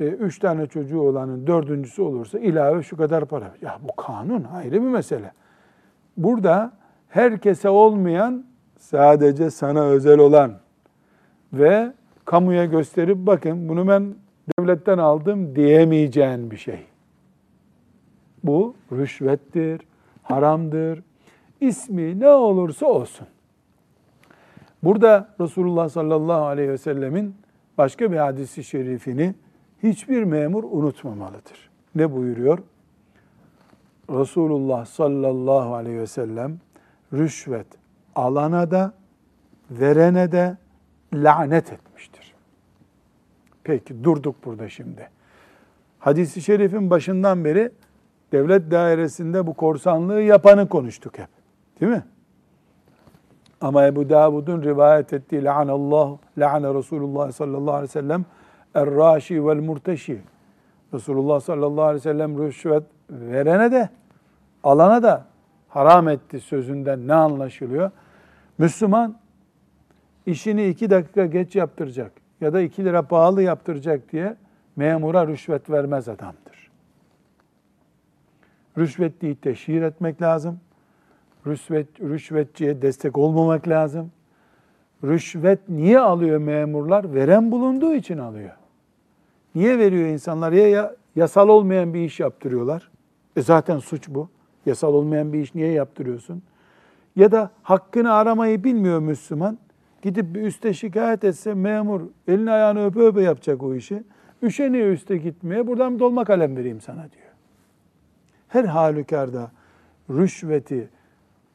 e, 0.00 0.04
üç 0.04 0.38
tane 0.38 0.66
çocuğu 0.66 1.00
olanın 1.00 1.46
dördüncüsü 1.46 2.02
olursa 2.02 2.38
ilave 2.38 2.82
şu 2.82 2.96
kadar 2.96 3.24
para. 3.24 3.54
Ya 3.62 3.78
bu 3.82 4.02
kanun 4.02 4.44
ayrı 4.44 4.72
bir 4.72 4.88
mesele. 4.88 5.32
Burada 6.16 6.72
herkese 7.08 7.68
olmayan 7.68 8.44
sadece 8.78 9.50
sana 9.50 9.84
özel 9.84 10.18
olan 10.18 10.52
ve 11.52 11.92
kamuya 12.24 12.64
gösterip 12.64 13.16
bakın 13.16 13.68
bunu 13.68 13.88
ben 13.88 14.14
devletten 14.58 14.98
aldım 14.98 15.56
diyemeyeceğin 15.56 16.50
bir 16.50 16.56
şey. 16.56 16.86
Bu 18.44 18.74
rüşvettir, 18.92 19.80
haramdır. 20.22 21.02
ismi 21.60 22.20
ne 22.20 22.28
olursa 22.28 22.86
olsun. 22.86 23.26
Burada 24.82 25.28
Resulullah 25.40 25.88
sallallahu 25.88 26.44
aleyhi 26.44 26.68
ve 26.68 26.78
sellemin 26.78 27.34
başka 27.78 28.12
bir 28.12 28.16
hadisi 28.16 28.64
şerifini 28.64 29.34
hiçbir 29.82 30.24
memur 30.24 30.64
unutmamalıdır. 30.64 31.70
Ne 31.94 32.12
buyuruyor? 32.12 32.58
Resulullah 34.10 34.86
sallallahu 34.86 35.74
aleyhi 35.74 35.98
ve 35.98 36.06
sellem 36.06 36.58
rüşvet 37.12 37.66
alana 38.14 38.70
da 38.70 38.94
verene 39.70 40.32
de 40.32 40.56
lanet 41.14 41.72
etmiştir. 41.72 42.34
Peki 43.64 44.04
durduk 44.04 44.44
burada 44.44 44.68
şimdi. 44.68 45.10
Hadis-i 45.98 46.42
şerifin 46.42 46.90
başından 46.90 47.44
beri 47.44 47.70
devlet 48.32 48.70
dairesinde 48.70 49.46
bu 49.46 49.54
korsanlığı 49.54 50.22
yapanı 50.22 50.68
konuştuk 50.68 51.18
hep. 51.18 51.28
Değil 51.80 51.92
mi? 51.92 52.04
Ama 53.64 53.86
Ebu 53.86 54.08
Davud'un 54.08 54.62
rivayet 54.62 55.12
ettiği 55.12 55.44
la'anallah, 55.44 56.16
la'ane 56.38 56.74
Resulullah 56.74 57.32
sallallahu 57.32 57.74
aleyhi 57.74 57.88
ve 57.88 57.92
sellem 57.92 58.24
er-raşi 58.74 59.46
vel 59.46 59.60
murteşi. 59.60 60.20
Resulullah 60.94 61.40
sallallahu 61.40 61.84
aleyhi 61.84 61.96
ve 61.96 62.12
sellem 62.12 62.38
rüşvet 62.38 62.82
verene 63.10 63.72
de 63.72 63.88
alana 64.64 65.02
da 65.02 65.24
haram 65.68 66.08
etti 66.08 66.40
sözünden 66.40 67.08
ne 67.08 67.14
anlaşılıyor? 67.14 67.90
Müslüman 68.58 69.16
işini 70.26 70.68
iki 70.68 70.90
dakika 70.90 71.26
geç 71.26 71.56
yaptıracak 71.56 72.12
ya 72.40 72.52
da 72.52 72.60
iki 72.60 72.84
lira 72.84 73.02
pahalı 73.02 73.42
yaptıracak 73.42 74.12
diye 74.12 74.36
memura 74.76 75.26
rüşvet 75.26 75.70
vermez 75.70 76.08
adamdır. 76.08 76.70
Rüşvetliyi 78.78 79.36
teşhir 79.36 79.82
etmek 79.82 80.22
lazım. 80.22 80.60
Rüşvet, 81.46 82.00
rüşvetçiye 82.00 82.82
destek 82.82 83.18
olmamak 83.18 83.68
lazım. 83.68 84.10
Rüşvet 85.04 85.68
niye 85.68 86.00
alıyor 86.00 86.38
memurlar? 86.38 87.14
Veren 87.14 87.52
bulunduğu 87.52 87.94
için 87.94 88.18
alıyor. 88.18 88.50
Niye 89.54 89.78
veriyor 89.78 90.08
insanlar? 90.08 90.52
Ya 90.52 90.94
yasal 91.16 91.48
olmayan 91.48 91.94
bir 91.94 92.00
iş 92.00 92.20
yaptırıyorlar. 92.20 92.90
E 93.36 93.42
zaten 93.42 93.78
suç 93.78 94.08
bu. 94.08 94.28
Yasal 94.66 94.94
olmayan 94.94 95.32
bir 95.32 95.40
iş 95.40 95.54
niye 95.54 95.72
yaptırıyorsun? 95.72 96.42
Ya 97.16 97.32
da 97.32 97.50
hakkını 97.62 98.12
aramayı 98.12 98.64
bilmiyor 98.64 98.98
Müslüman. 98.98 99.58
Gidip 100.02 100.34
bir 100.34 100.42
üste 100.42 100.74
şikayet 100.74 101.24
etse 101.24 101.54
memur 101.54 102.00
elini 102.28 102.50
ayağını 102.50 102.86
öpe 102.86 103.00
öpe 103.00 103.22
yapacak 103.22 103.62
o 103.62 103.74
işi. 103.74 104.02
Üşeniyor 104.42 104.88
üste 104.88 105.16
gitmeye. 105.16 105.66
Buradan 105.66 105.94
bir 105.94 106.00
dolma 106.00 106.24
kalem 106.24 106.56
vereyim 106.56 106.80
sana 106.80 107.02
diyor. 107.10 107.32
Her 108.48 108.64
halükarda 108.64 109.50
rüşveti 110.10 110.88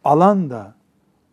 alan 0.03 0.50
da 0.50 0.74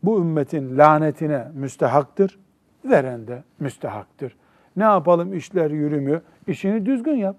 bu 0.02 0.20
ümmetin 0.20 0.78
lanetine 0.78 1.48
müstehaktır. 1.54 2.38
Veren 2.84 3.26
de 3.26 3.42
müstehaktır. 3.60 4.36
Ne 4.76 4.84
yapalım 4.84 5.34
işler 5.34 5.70
yürümüyor. 5.70 6.20
İşini 6.46 6.86
düzgün 6.86 7.16
yap. 7.16 7.36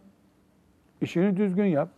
İşini 1.02 1.38
düzgün 1.38 1.66
yap. 1.66 1.90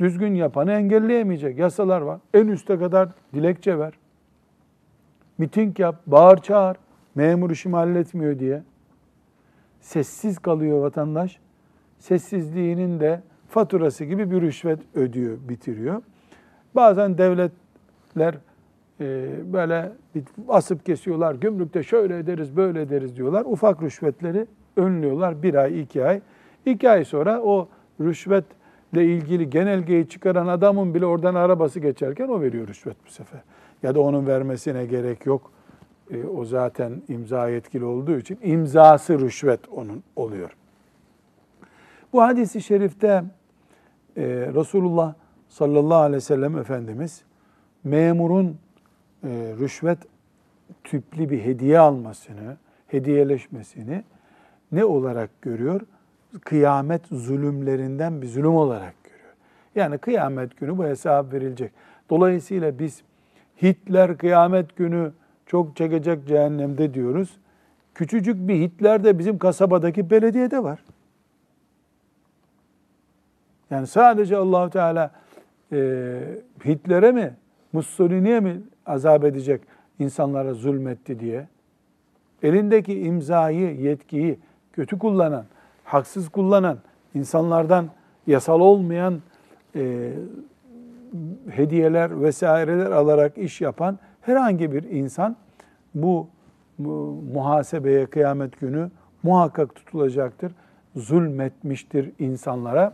Düzgün 0.00 0.34
yapanı 0.34 0.72
engelleyemeyecek 0.72 1.58
yasalar 1.58 2.00
var. 2.00 2.20
En 2.34 2.46
üste 2.46 2.78
kadar 2.78 3.08
dilekçe 3.34 3.78
ver. 3.78 3.92
Miting 5.38 5.80
yap, 5.80 6.02
bağır 6.06 6.36
çağır. 6.36 6.76
Memur 7.14 7.50
işimi 7.50 7.76
halletmiyor 7.76 8.38
diye. 8.38 8.62
Sessiz 9.80 10.38
kalıyor 10.38 10.82
vatandaş. 10.82 11.40
Sessizliğinin 11.98 13.00
de 13.00 13.22
faturası 13.48 14.04
gibi 14.04 14.30
bir 14.30 14.40
rüşvet 14.40 14.78
ödüyor, 14.94 15.38
bitiriyor. 15.48 16.02
Bazen 16.74 17.18
devletler 18.16 18.34
e, 19.00 19.52
böyle 19.52 19.92
asıp 20.48 20.86
kesiyorlar. 20.86 21.34
Gümrükte 21.34 21.82
şöyle 21.82 22.18
ederiz, 22.18 22.56
böyle 22.56 22.82
ederiz 22.82 23.16
diyorlar. 23.16 23.44
Ufak 23.46 23.82
rüşvetleri 23.82 24.46
önlüyorlar 24.76 25.42
bir 25.42 25.54
ay, 25.54 25.80
iki 25.80 26.04
ay. 26.04 26.20
İki 26.66 26.90
ay 26.90 27.04
sonra 27.04 27.40
o 27.40 27.68
rüşvetle 28.00 29.04
ilgili 29.04 29.50
genelgeyi 29.50 30.08
çıkaran 30.08 30.46
adamın 30.46 30.94
bile 30.94 31.06
oradan 31.06 31.34
arabası 31.34 31.80
geçerken 31.80 32.28
o 32.28 32.40
veriyor 32.40 32.68
rüşvet 32.68 32.96
bu 33.06 33.10
sefer. 33.10 33.40
Ya 33.82 33.94
da 33.94 34.00
onun 34.00 34.26
vermesine 34.26 34.86
gerek 34.86 35.26
yok. 35.26 35.50
E, 36.10 36.24
o 36.24 36.44
zaten 36.44 37.02
imza 37.08 37.48
yetkili 37.48 37.84
olduğu 37.84 38.18
için 38.18 38.38
imzası 38.42 39.18
rüşvet 39.18 39.60
onun 39.68 40.02
oluyor. 40.16 40.56
Bu 42.12 42.22
hadisi 42.22 42.62
şerifte 42.62 43.24
e, 44.16 44.22
Resulullah 44.54 45.14
sallallahu 45.48 45.98
aleyhi 45.98 46.16
ve 46.16 46.20
sellem 46.20 46.58
Efendimiz 46.58 47.24
memurun 47.84 48.58
e, 49.24 49.28
rüşvet 49.60 49.98
tüplü 50.84 51.30
bir 51.30 51.44
hediye 51.44 51.78
almasını, 51.78 52.56
hediyeleşmesini 52.86 54.04
ne 54.72 54.84
olarak 54.84 55.42
görüyor? 55.42 55.80
Kıyamet 56.44 57.02
zulümlerinden 57.06 58.22
bir 58.22 58.26
zulüm 58.26 58.54
olarak 58.54 58.94
görüyor. 59.04 59.34
Yani 59.74 59.98
kıyamet 59.98 60.56
günü 60.56 60.78
bu 60.78 60.84
hesap 60.84 61.32
verilecek. 61.32 61.72
Dolayısıyla 62.10 62.78
biz 62.78 63.02
Hitler 63.62 64.18
kıyamet 64.18 64.76
günü 64.76 65.12
çok 65.46 65.76
çekecek 65.76 66.28
cehennemde 66.28 66.94
diyoruz. 66.94 67.36
Küçücük 67.94 68.48
bir 68.48 68.54
Hitler 68.54 69.04
de 69.04 69.18
bizim 69.18 69.38
kasabadaki 69.38 70.10
belediyede 70.10 70.62
var. 70.62 70.84
Yani 73.70 73.86
sadece 73.86 74.36
Allahu 74.36 74.70
Teala 74.70 75.10
e, 75.72 76.20
Hitler'e 76.64 77.12
mi, 77.12 77.34
Mussolini'ye 77.74 78.40
mi 78.40 78.62
azap 78.86 79.24
edecek 79.24 79.60
insanlara 79.98 80.54
zulmetti 80.54 81.20
diye? 81.20 81.48
Elindeki 82.42 83.00
imzayı, 83.00 83.80
yetkiyi 83.80 84.38
kötü 84.72 84.98
kullanan, 84.98 85.44
haksız 85.84 86.28
kullanan, 86.28 86.78
insanlardan 87.14 87.88
yasal 88.26 88.60
olmayan 88.60 89.20
e, 89.76 90.12
hediyeler 91.50 92.22
vesaireler 92.22 92.90
alarak 92.90 93.38
iş 93.38 93.60
yapan 93.60 93.98
herhangi 94.20 94.72
bir 94.72 94.82
insan 94.82 95.36
bu, 95.94 96.28
bu 96.78 97.22
muhasebeye 97.34 98.06
kıyamet 98.06 98.60
günü 98.60 98.90
muhakkak 99.22 99.74
tutulacaktır. 99.74 100.52
Zulmetmiştir 100.96 102.10
insanlara. 102.18 102.92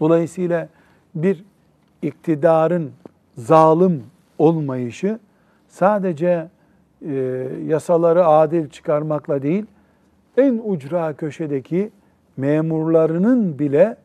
Dolayısıyla 0.00 0.68
bir 1.14 1.44
iktidarın 2.02 2.92
zalim 3.36 4.02
olmayışı 4.38 5.18
sadece 5.68 6.48
e, 7.08 7.12
yasaları 7.66 8.26
adil 8.26 8.68
çıkarmakla 8.68 9.42
değil, 9.42 9.66
en 10.36 10.60
ucra 10.64 11.12
köşedeki 11.12 11.90
memurlarının 12.36 13.58
bile 13.58 13.96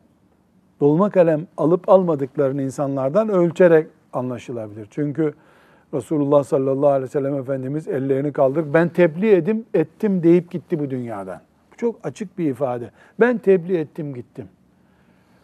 dolma 0.80 1.10
kalem 1.10 1.46
alıp 1.56 1.88
almadıklarını 1.88 2.62
insanlardan 2.62 3.28
ölçerek 3.28 3.86
anlaşılabilir. 4.12 4.88
Çünkü 4.90 5.34
Resulullah 5.94 6.44
sallallahu 6.44 6.88
aleyhi 6.88 7.04
ve 7.04 7.08
sellem 7.08 7.34
Efendimiz 7.34 7.88
ellerini 7.88 8.32
kaldırıp 8.32 8.74
ben 8.74 8.88
tebliğ 8.88 9.30
edim, 9.30 9.64
ettim 9.74 10.22
deyip 10.22 10.50
gitti 10.50 10.78
bu 10.78 10.90
dünyadan. 10.90 11.40
Bu 11.72 11.76
çok 11.76 12.00
açık 12.02 12.38
bir 12.38 12.50
ifade. 12.50 12.90
Ben 13.20 13.38
tebliğ 13.38 13.76
ettim 13.76 14.14
gittim. 14.14 14.48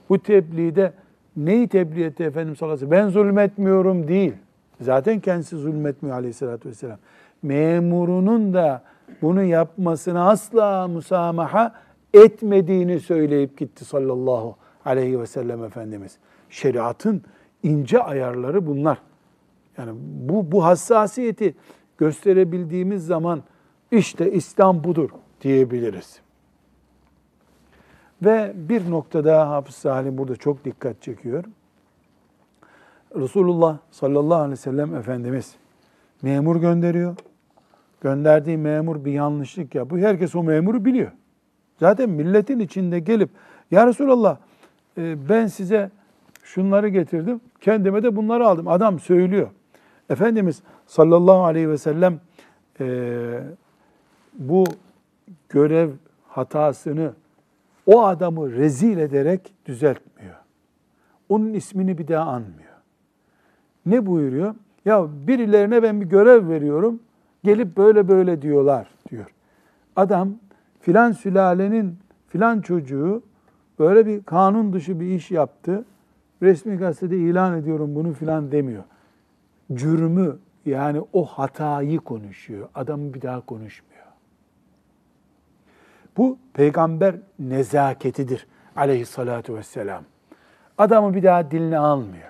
Bu 0.08 0.18
tebliğde 0.18 0.92
neyi 1.36 1.68
tebliğ 1.68 2.04
etti 2.04 2.24
Efendimiz 2.24 2.58
sallallahu 2.58 2.74
aleyhi 2.76 2.90
ve 2.90 2.96
sellem? 2.96 3.06
Ben 3.06 3.12
zulmetmiyorum 3.12 4.08
değil. 4.08 4.32
Zaten 4.80 5.20
kendisi 5.20 5.56
zulmetmiyor 5.56 6.16
aleyhissalatü 6.16 6.68
vesselam. 6.68 6.98
Memurunun 7.42 8.54
da 8.54 8.82
bunu 9.22 9.42
yapmasına 9.42 10.30
asla 10.30 10.88
musamaha 10.88 11.74
etmediğini 12.14 13.00
söyleyip 13.00 13.58
gitti 13.58 13.84
sallallahu 13.84 14.56
aleyhi 14.84 15.20
ve 15.20 15.26
sellem 15.26 15.64
Efendimiz. 15.64 16.18
Şeriatın 16.50 17.22
ince 17.62 18.02
ayarları 18.02 18.66
bunlar. 18.66 18.98
Yani 19.78 19.92
bu, 20.00 20.52
bu 20.52 20.64
hassasiyeti 20.64 21.54
gösterebildiğimiz 21.98 23.06
zaman 23.06 23.42
işte 23.90 24.32
İslam 24.32 24.84
budur 24.84 25.10
diyebiliriz. 25.40 26.20
Ve 28.22 28.52
bir 28.54 28.90
noktada 28.90 29.50
Hafız 29.50 29.74
Salim 29.74 30.18
burada 30.18 30.36
çok 30.36 30.64
dikkat 30.64 31.02
çekiyor. 31.02 31.44
Resulullah 33.16 33.78
sallallahu 33.90 34.38
aleyhi 34.38 34.52
ve 34.52 34.56
sellem 34.56 34.94
Efendimiz 34.94 35.56
memur 36.22 36.56
gönderiyor. 36.56 37.16
Gönderdiği 38.00 38.56
memur 38.56 39.04
bir 39.04 39.12
yanlışlık 39.12 39.74
yapıyor. 39.74 40.08
Herkes 40.08 40.34
o 40.34 40.42
memuru 40.42 40.84
biliyor. 40.84 41.12
Zaten 41.80 42.10
milletin 42.10 42.58
içinde 42.58 42.98
gelip 42.98 43.30
ya 43.70 43.86
Resulallah 43.86 44.36
e, 44.98 45.28
ben 45.28 45.46
size 45.46 45.90
şunları 46.42 46.88
getirdim, 46.88 47.40
kendime 47.60 48.02
de 48.02 48.16
bunları 48.16 48.46
aldım. 48.46 48.68
Adam 48.68 49.00
söylüyor. 49.00 49.48
Efendimiz 50.10 50.62
sallallahu 50.86 51.44
aleyhi 51.44 51.70
ve 51.70 51.78
sellem 51.78 52.20
e, 52.80 53.40
bu 54.38 54.64
görev 55.48 55.90
hatasını 56.28 57.12
o 57.86 58.04
adamı 58.04 58.52
rezil 58.52 58.98
ederek 58.98 59.54
düzeltmiyor. 59.66 60.34
Onun 61.28 61.54
ismini 61.54 61.98
bir 61.98 62.08
daha 62.08 62.30
anmıyor. 62.30 62.76
Ne 63.86 64.06
buyuruyor? 64.06 64.54
Ya 64.84 65.06
birilerine 65.26 65.82
ben 65.82 66.00
bir 66.00 66.06
görev 66.06 66.48
veriyorum. 66.48 67.00
Gelip 67.44 67.76
böyle 67.76 68.08
böyle 68.08 68.42
diyorlar 68.42 68.88
diyor. 69.10 69.26
Adam 69.96 70.34
filan 70.80 71.12
sülalenin 71.12 71.98
filan 72.28 72.60
çocuğu 72.60 73.22
böyle 73.78 74.06
bir 74.06 74.22
kanun 74.22 74.72
dışı 74.72 75.00
bir 75.00 75.06
iş 75.06 75.30
yaptı. 75.30 75.84
Resmi 76.42 76.76
gazetede 76.76 77.16
ilan 77.16 77.58
ediyorum 77.58 77.94
bunu 77.94 78.12
filan 78.12 78.52
demiyor. 78.52 78.84
Cürmü 79.72 80.38
yani 80.66 81.00
o 81.12 81.24
hatayı 81.24 81.98
konuşuyor. 81.98 82.68
Adam 82.74 83.14
bir 83.14 83.22
daha 83.22 83.40
konuşmuyor. 83.40 83.95
Bu 86.16 86.38
peygamber 86.54 87.14
nezaketidir 87.38 88.46
aleyhissalatu 88.76 89.56
vesselam. 89.56 90.02
Adamı 90.78 91.14
bir 91.14 91.22
daha 91.22 91.50
diline 91.50 91.78
almıyor. 91.78 92.28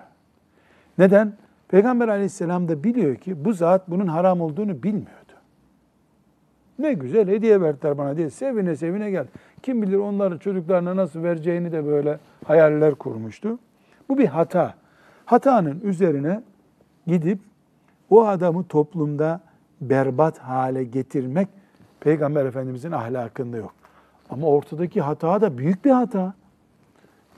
Neden? 0.99 1.33
Peygamber 1.69 2.09
aleyhisselam 2.09 2.69
da 2.69 2.85
biliyor 2.85 3.17
ki 3.17 3.45
bu 3.45 3.53
zat 3.53 3.91
bunun 3.91 4.07
haram 4.07 4.41
olduğunu 4.41 4.83
bilmiyordu. 4.83 5.33
Ne 6.79 6.93
güzel 6.93 7.29
hediye 7.29 7.61
verdiler 7.61 7.99
bana 7.99 8.17
diye 8.17 8.31
sevine 8.31 8.77
sevine 8.77 9.11
gel. 9.11 9.27
Kim 9.63 9.83
bilir 9.83 9.97
onların 9.97 10.39
çocuklarına 10.39 10.97
nasıl 10.97 11.23
vereceğini 11.23 11.73
de 11.73 11.87
böyle 11.87 12.19
hayaller 12.45 12.95
kurmuştu. 12.95 13.59
Bu 14.09 14.19
bir 14.19 14.27
hata. 14.27 14.75
Hatanın 15.25 15.81
üzerine 15.81 16.43
gidip 17.07 17.39
o 18.11 18.27
adamı 18.27 18.65
toplumda 18.65 19.41
berbat 19.81 20.39
hale 20.39 20.85
getirmek 20.85 21.49
Peygamber 22.07 22.47
Efendimizin 22.47 22.93
ahlakında 22.93 23.57
yok. 23.57 23.75
Ama 24.31 24.47
ortadaki 24.47 25.01
hata 25.01 25.41
da 25.41 25.59
büyük 25.59 25.85
bir 25.85 25.91
hata. 25.91 26.35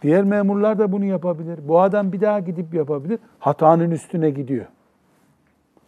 Diğer 0.03 0.25
memurlar 0.25 0.79
da 0.79 0.93
bunu 0.93 1.05
yapabilir. 1.05 1.69
Bu 1.69 1.81
adam 1.81 2.13
bir 2.13 2.21
daha 2.21 2.41
gidip 2.41 2.75
yapabilir. 2.75 3.19
Hatanın 3.39 3.91
üstüne 3.91 4.31
gidiyor. 4.31 4.67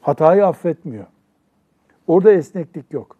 Hatayı 0.00 0.46
affetmiyor. 0.46 1.06
Orada 2.06 2.32
esneklik 2.32 2.92
yok. 2.92 3.16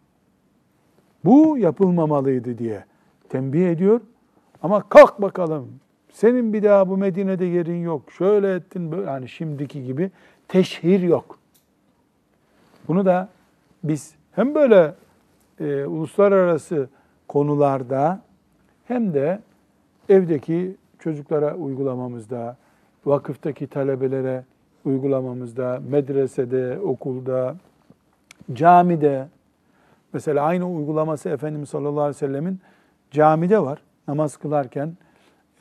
Bu 1.24 1.58
yapılmamalıydı 1.58 2.58
diye 2.58 2.84
tembih 3.28 3.70
ediyor. 3.70 4.00
Ama 4.62 4.88
kalk 4.88 5.22
bakalım. 5.22 5.68
Senin 6.12 6.52
bir 6.52 6.62
daha 6.62 6.88
bu 6.88 6.96
Medine'de 6.96 7.44
yerin 7.44 7.82
yok. 7.82 8.12
Şöyle 8.12 8.54
ettin 8.54 8.92
böyle 8.92 9.10
yani 9.10 9.28
şimdiki 9.28 9.84
gibi 9.84 10.10
teşhir 10.48 11.00
yok. 11.00 11.38
Bunu 12.88 13.04
da 13.04 13.28
biz 13.84 14.14
hem 14.32 14.54
böyle 14.54 14.94
e, 15.60 15.84
uluslararası 15.84 16.88
konularda 17.28 18.20
hem 18.84 19.14
de 19.14 19.40
evdeki 20.08 20.76
çocuklara 20.98 21.54
uygulamamızda, 21.54 22.56
vakıftaki 23.04 23.66
talebelere 23.66 24.44
uygulamamızda, 24.84 25.82
medresede, 25.88 26.78
okulda, 26.80 27.56
camide, 28.52 29.28
mesela 30.12 30.44
aynı 30.44 30.70
uygulaması 30.70 31.28
Efendimiz 31.28 31.68
sallallahu 31.68 32.00
aleyhi 32.00 32.16
ve 32.16 32.26
sellemin 32.26 32.60
camide 33.10 33.58
var. 33.58 33.82
Namaz 34.08 34.36
kılarken 34.36 34.96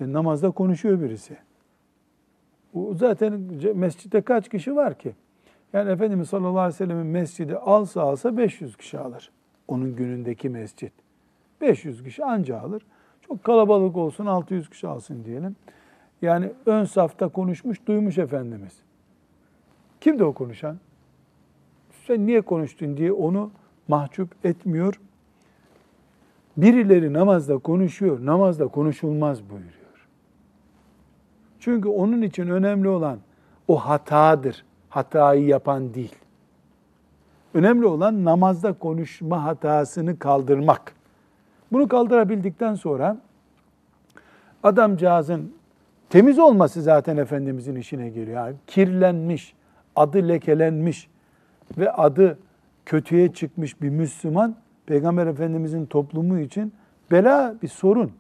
e, 0.02 0.14
namazda 0.14 0.52
konuşuyor 0.52 1.02
birisi. 1.02 1.38
Zaten 2.94 3.42
mescitte 3.76 4.22
kaç 4.22 4.50
kişi 4.50 4.76
var 4.76 4.94
ki? 4.94 5.16
Yani 5.74 5.92
Efendimiz 5.92 6.30
sallallahu 6.30 6.60
aleyhi 6.60 6.74
ve 6.74 6.78
sellemin 6.78 7.08
mescidi 7.08 7.58
alsa 7.58 8.02
alsa 8.02 8.38
500 8.38 8.78
kişi 8.78 9.00
alır. 9.00 9.32
Onun 9.70 9.96
günündeki 9.96 10.50
mescit. 10.50 10.94
500 11.62 12.04
kişi 12.04 12.26
anca 12.26 12.60
alır. 12.60 12.86
Çok 13.22 13.44
kalabalık 13.44 13.98
olsun 13.98 14.26
600 14.26 14.70
kişi 14.70 14.88
alsın 14.88 15.26
diyelim. 15.26 15.56
Yani 16.22 16.52
ön 16.66 16.84
safta 16.84 17.28
konuşmuş, 17.28 17.86
duymuş 17.86 18.18
Efendimiz. 18.18 18.74
Kimdi 20.02 20.24
o 20.24 20.34
konuşan? 20.34 20.78
Sen 22.08 22.28
niye 22.28 22.42
konuştun 22.42 22.98
diye 22.98 23.12
onu 23.12 23.52
mahcup 23.88 24.46
etmiyor. 24.46 25.00
Birileri 26.58 27.14
namazda 27.14 27.58
konuşuyor, 27.58 28.26
namazda 28.26 28.68
konuşulmaz 28.68 29.50
buyuruyor. 29.50 30.08
Çünkü 31.60 31.90
onun 31.90 32.22
için 32.22 32.48
önemli 32.48 32.88
olan 32.88 33.20
o 33.68 33.76
hatadır. 33.78 34.66
Hatayı 34.90 35.46
yapan 35.46 35.94
değil. 35.94 36.16
Önemli 37.54 37.86
olan 37.86 38.26
namazda 38.26 38.74
konuşma 38.74 39.44
hatasını 39.44 40.20
kaldırmak. 40.20 40.94
Bunu 41.72 41.88
kaldırabildikten 41.88 42.76
sonra 42.76 43.18
adamcağızın 44.64 45.54
temiz 46.10 46.40
olması 46.40 46.82
zaten 46.82 47.18
Efendimizin 47.18 47.76
işine 47.76 48.10
geliyor. 48.10 48.38
Yani 48.38 48.56
kirlenmiş, 48.68 49.54
adı 49.96 50.28
lekelenmiş 50.28 51.10
ve 51.78 51.92
adı 51.92 52.40
kötüye 52.86 53.34
çıkmış 53.34 53.82
bir 53.82 53.90
Müslüman 53.90 54.56
Peygamber 54.86 55.28
Efendimizin 55.28 55.86
toplumu 55.86 56.40
için 56.40 56.74
bela 57.12 57.56
bir 57.62 57.68
sorun. 57.68 58.12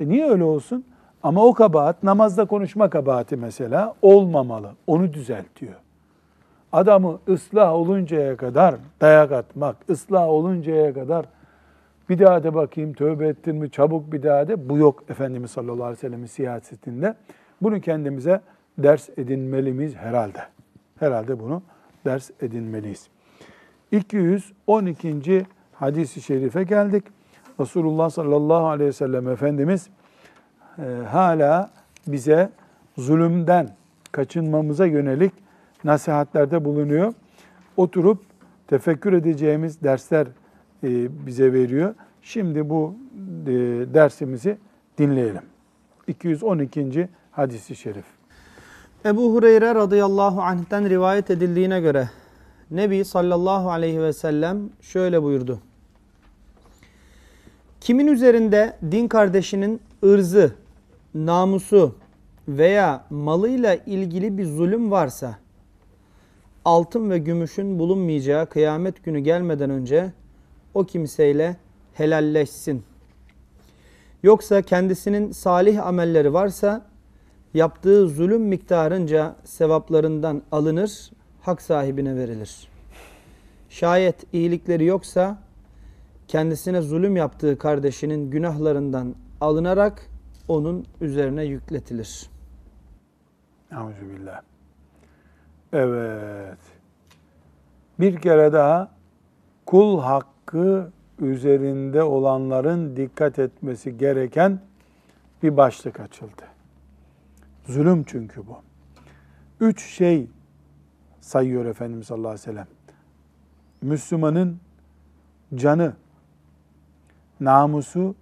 E 0.00 0.08
niye 0.08 0.30
öyle 0.30 0.44
olsun? 0.44 0.84
Ama 1.22 1.44
o 1.44 1.54
kabahat 1.54 2.02
namazda 2.02 2.44
konuşma 2.44 2.90
kabahati 2.90 3.36
mesela 3.36 3.94
olmamalı. 4.02 4.70
Onu 4.86 5.12
düzeltiyor. 5.12 5.74
Adamı 6.74 7.18
ıslah 7.28 7.72
oluncaya 7.72 8.36
kadar 8.36 8.74
dayak 9.00 9.32
atmak, 9.32 9.76
ıslah 9.90 10.28
oluncaya 10.28 10.94
kadar 10.94 11.26
bir 12.08 12.18
daha 12.18 12.42
de 12.44 12.54
bakayım 12.54 12.92
tövbe 12.92 13.28
ettin 13.28 13.56
mi 13.56 13.70
çabuk 13.70 14.12
bir 14.12 14.22
daha 14.22 14.48
de. 14.48 14.68
Bu 14.68 14.78
yok 14.78 15.04
Efendimiz 15.08 15.50
sallallahu 15.50 15.84
aleyhi 15.84 15.96
ve 15.96 16.00
sellem'in 16.00 16.26
siyasetinde. 16.26 17.14
Bunu 17.62 17.80
kendimize 17.80 18.40
ders 18.78 19.08
edinmeliyiz 19.16 19.94
herhalde. 19.94 20.38
Herhalde 20.98 21.40
bunu 21.40 21.62
ders 22.04 22.30
edinmeliyiz. 22.40 23.08
212. 23.92 25.46
hadisi 25.72 26.22
şerife 26.22 26.62
geldik. 26.62 27.04
Resulullah 27.60 28.10
sallallahu 28.10 28.66
aleyhi 28.66 28.88
ve 28.88 28.92
sellem 28.92 29.28
Efendimiz 29.28 29.88
e, 30.78 30.82
hala 31.10 31.70
bize 32.06 32.50
zulümden 32.98 33.68
kaçınmamıza 34.12 34.86
yönelik 34.86 35.43
nasihatlerde 35.84 36.64
bulunuyor. 36.64 37.12
Oturup 37.76 38.22
tefekkür 38.66 39.12
edeceğimiz 39.12 39.82
dersler 39.82 40.26
e, 40.84 41.26
bize 41.26 41.52
veriyor. 41.52 41.94
Şimdi 42.22 42.70
bu 42.70 42.94
e, 43.46 43.52
dersimizi 43.94 44.58
dinleyelim. 44.98 45.42
212. 46.06 47.08
hadisi 47.30 47.76
şerif. 47.76 48.04
Ebu 49.04 49.34
Hureyre 49.34 49.74
radıyallahu 49.74 50.42
anh'ten 50.42 50.88
rivayet 50.90 51.30
edildiğine 51.30 51.80
göre 51.80 52.10
Nebi 52.70 53.04
sallallahu 53.04 53.70
aleyhi 53.70 54.02
ve 54.02 54.12
sellem 54.12 54.70
şöyle 54.80 55.22
buyurdu. 55.22 55.58
Kimin 57.80 58.06
üzerinde 58.06 58.76
din 58.90 59.08
kardeşinin 59.08 59.80
ırzı, 60.04 60.52
namusu 61.14 61.94
veya 62.48 63.04
malıyla 63.10 63.74
ilgili 63.74 64.38
bir 64.38 64.44
zulüm 64.44 64.90
varsa 64.90 65.38
altın 66.64 67.10
ve 67.10 67.18
gümüşün 67.18 67.78
bulunmayacağı 67.78 68.46
kıyamet 68.46 69.04
günü 69.04 69.18
gelmeden 69.18 69.70
önce 69.70 70.12
o 70.74 70.84
kimseyle 70.84 71.56
helalleşsin. 71.94 72.84
Yoksa 74.22 74.62
kendisinin 74.62 75.32
salih 75.32 75.86
amelleri 75.86 76.32
varsa 76.32 76.86
yaptığı 77.54 78.08
zulüm 78.08 78.42
miktarınca 78.42 79.36
sevaplarından 79.44 80.42
alınır, 80.52 81.10
hak 81.42 81.62
sahibine 81.62 82.16
verilir. 82.16 82.68
Şayet 83.68 84.34
iyilikleri 84.34 84.84
yoksa 84.84 85.38
kendisine 86.28 86.80
zulüm 86.80 87.16
yaptığı 87.16 87.58
kardeşinin 87.58 88.30
günahlarından 88.30 89.14
alınarak 89.40 90.10
onun 90.48 90.86
üzerine 91.00 91.44
yükletilir. 91.44 92.30
Euzubillah. 93.72 94.53
Evet. 95.74 96.58
Bir 98.00 98.20
kere 98.20 98.52
daha 98.52 98.90
kul 99.66 100.00
hakkı 100.00 100.92
üzerinde 101.18 102.02
olanların 102.02 102.96
dikkat 102.96 103.38
etmesi 103.38 103.98
gereken 103.98 104.60
bir 105.42 105.56
başlık 105.56 106.00
açıldı. 106.00 106.42
Zulüm 107.66 108.04
çünkü 108.04 108.46
bu. 108.46 108.56
Üç 109.60 109.84
şey 109.84 110.26
sayıyor 111.20 111.64
Efendimiz 111.64 112.06
sallallahu 112.06 112.28
aleyhi 112.28 112.48
ve 112.48 112.52
sellem. 112.52 112.68
Müslümanın 113.82 114.60
canı, 115.54 115.92
namusu, 117.40 118.14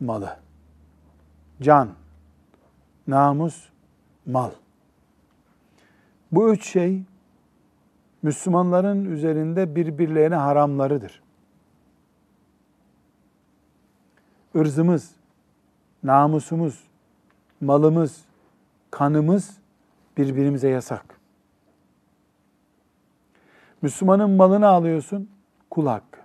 malı. 0.00 0.36
Can, 1.60 1.88
namus, 3.06 3.68
mal. 4.26 4.50
Bu 6.32 6.52
üç 6.52 6.66
şey 6.66 7.02
Müslümanların 8.22 9.04
üzerinde 9.04 9.76
birbirlerine 9.76 10.34
haramlarıdır. 10.34 11.22
Irzımız, 14.54 15.10
namusumuz, 16.02 16.84
malımız, 17.60 18.24
kanımız 18.90 19.56
birbirimize 20.16 20.68
yasak. 20.68 21.20
Müslümanın 23.82 24.30
malını 24.30 24.68
alıyorsun, 24.68 25.30
kul 25.70 25.86
hakkı. 25.86 26.20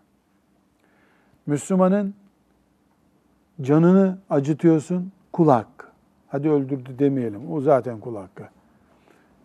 Müslümanın 1.45 2.13
canını 3.61 4.17
acıtıyorsun, 4.29 5.11
kul 5.33 5.49
hakkı. 5.49 5.87
Hadi 6.27 6.49
öldürdü 6.49 6.99
demeyelim, 6.99 7.51
o 7.51 7.61
zaten 7.61 7.99
kul 7.99 8.15
hakkı. 8.15 8.60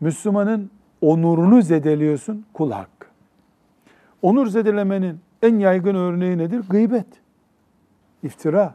Müslümanın 0.01 0.71
onurunu 1.01 1.63
zedeliyorsun, 1.63 2.45
kul 2.53 2.71
hakkı. 2.71 3.07
Onur 4.23 4.47
zedelemenin 4.47 5.21
en 5.43 5.59
yaygın 5.59 5.95
örneği 5.95 6.39
nedir? 6.39 6.65
Gıybet, 6.71 7.07
iftira, 8.23 8.75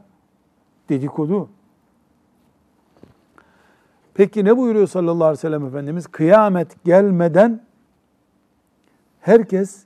dedikodu. 0.90 1.50
Peki 4.14 4.46
ne 4.46 4.58
buyuruyor 4.58 4.88
sallallahu 4.88 5.24
aleyhi 5.24 5.38
ve 5.38 5.42
sellem 5.42 5.66
Efendimiz? 5.66 6.08
Kıyamet 6.08 6.84
gelmeden 6.86 7.62
herkes 9.20 9.86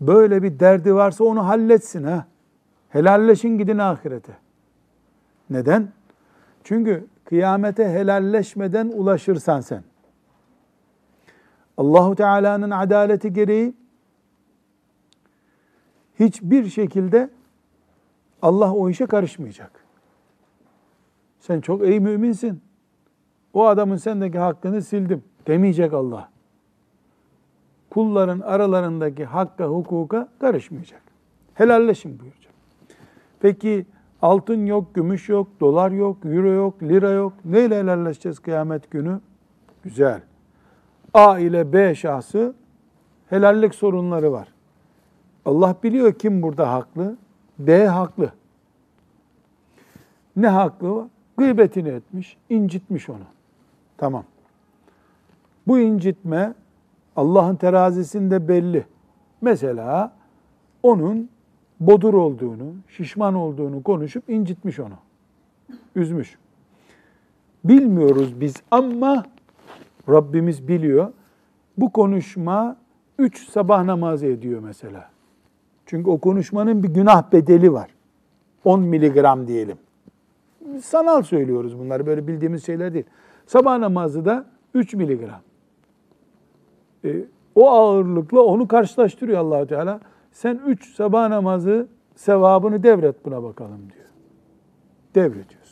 böyle 0.00 0.42
bir 0.42 0.60
derdi 0.60 0.94
varsa 0.94 1.24
onu 1.24 1.46
halletsin 1.46 2.04
ha. 2.04 2.26
Helalleşin 2.88 3.58
gidin 3.58 3.78
ahirete. 3.78 4.32
Neden? 5.50 5.88
Çünkü 6.64 7.06
kıyamete 7.24 7.88
helalleşmeden 7.88 8.92
ulaşırsan 8.94 9.60
sen. 9.60 9.84
Allahu 11.76 12.14
Teala'nın 12.14 12.70
adaleti 12.70 13.32
gereği 13.32 13.74
hiçbir 16.20 16.68
şekilde 16.68 17.30
Allah 18.42 18.72
o 18.72 18.90
işe 18.90 19.06
karışmayacak. 19.06 19.84
Sen 21.40 21.60
çok 21.60 21.86
iyi 21.86 22.00
müminsin. 22.00 22.60
O 23.52 23.66
adamın 23.66 23.96
sendeki 23.96 24.38
hakkını 24.38 24.82
sildim 24.82 25.24
demeyecek 25.46 25.92
Allah. 25.92 26.28
Kulların 27.90 28.40
aralarındaki 28.40 29.24
hakka, 29.24 29.66
hukuka 29.66 30.28
karışmayacak. 30.40 31.02
Helalleşin 31.54 32.20
buyuracak. 32.20 32.52
Peki 33.40 33.86
altın 34.22 34.66
yok, 34.66 34.94
gümüş 34.94 35.28
yok, 35.28 35.48
dolar 35.60 35.90
yok, 35.90 36.24
euro 36.24 36.52
yok, 36.52 36.82
lira 36.82 37.10
yok. 37.10 37.32
Neyle 37.44 37.78
helalleşeceğiz 37.78 38.38
kıyamet 38.38 38.90
günü? 38.90 39.20
Güzel. 39.82 40.20
A 41.14 41.38
ile 41.38 41.72
B 41.72 41.94
şahsı 41.94 42.54
helallik 43.30 43.74
sorunları 43.74 44.32
var. 44.32 44.48
Allah 45.44 45.76
biliyor 45.82 46.12
kim 46.12 46.42
burada 46.42 46.72
haklı. 46.72 47.16
B 47.58 47.86
haklı. 47.86 48.32
Ne 50.36 50.48
haklı 50.48 50.94
var? 50.94 51.06
Gıybetini 51.36 51.88
etmiş, 51.88 52.36
incitmiş 52.50 53.08
onu. 53.08 53.24
Tamam. 53.96 54.24
Bu 55.66 55.78
incitme 55.78 56.54
Allah'ın 57.16 57.56
terazisinde 57.56 58.48
belli. 58.48 58.86
Mesela 59.40 60.12
onun 60.82 61.28
bodur 61.80 62.14
olduğunu, 62.14 62.74
şişman 62.88 63.34
olduğunu 63.34 63.82
konuşup 63.82 64.30
incitmiş 64.30 64.80
onu. 64.80 64.94
Üzmüş. 65.94 66.38
Bilmiyoruz 67.64 68.40
biz 68.40 68.54
ama 68.70 69.24
Rabbimiz 70.08 70.68
biliyor. 70.68 71.12
Bu 71.78 71.92
konuşma 71.92 72.76
üç 73.18 73.48
sabah 73.48 73.84
namazı 73.84 74.26
ediyor 74.26 74.60
mesela. 74.60 75.10
Çünkü 75.86 76.10
o 76.10 76.18
konuşmanın 76.18 76.82
bir 76.82 76.88
günah 76.88 77.32
bedeli 77.32 77.72
var. 77.72 77.90
10 78.64 78.80
miligram 78.80 79.46
diyelim. 79.46 79.76
Sanal 80.82 81.22
söylüyoruz 81.22 81.78
bunları 81.78 82.06
böyle 82.06 82.26
bildiğimiz 82.26 82.66
şeyler 82.66 82.94
değil. 82.94 83.04
Sabah 83.46 83.78
namazı 83.78 84.24
da 84.24 84.46
3 84.74 84.94
miligram. 84.94 85.40
E, 87.04 87.24
o 87.54 87.70
ağırlıkla 87.70 88.40
onu 88.40 88.68
karşılaştırıyor 88.68 89.38
allah 89.38 89.66
Teala. 89.66 90.00
Sen 90.32 90.60
3 90.66 90.94
sabah 90.94 91.28
namazı 91.28 91.86
sevabını 92.14 92.82
devret 92.82 93.24
buna 93.24 93.42
bakalım 93.42 93.80
diyor. 93.94 94.06
Devrediyorsun. 95.14 95.63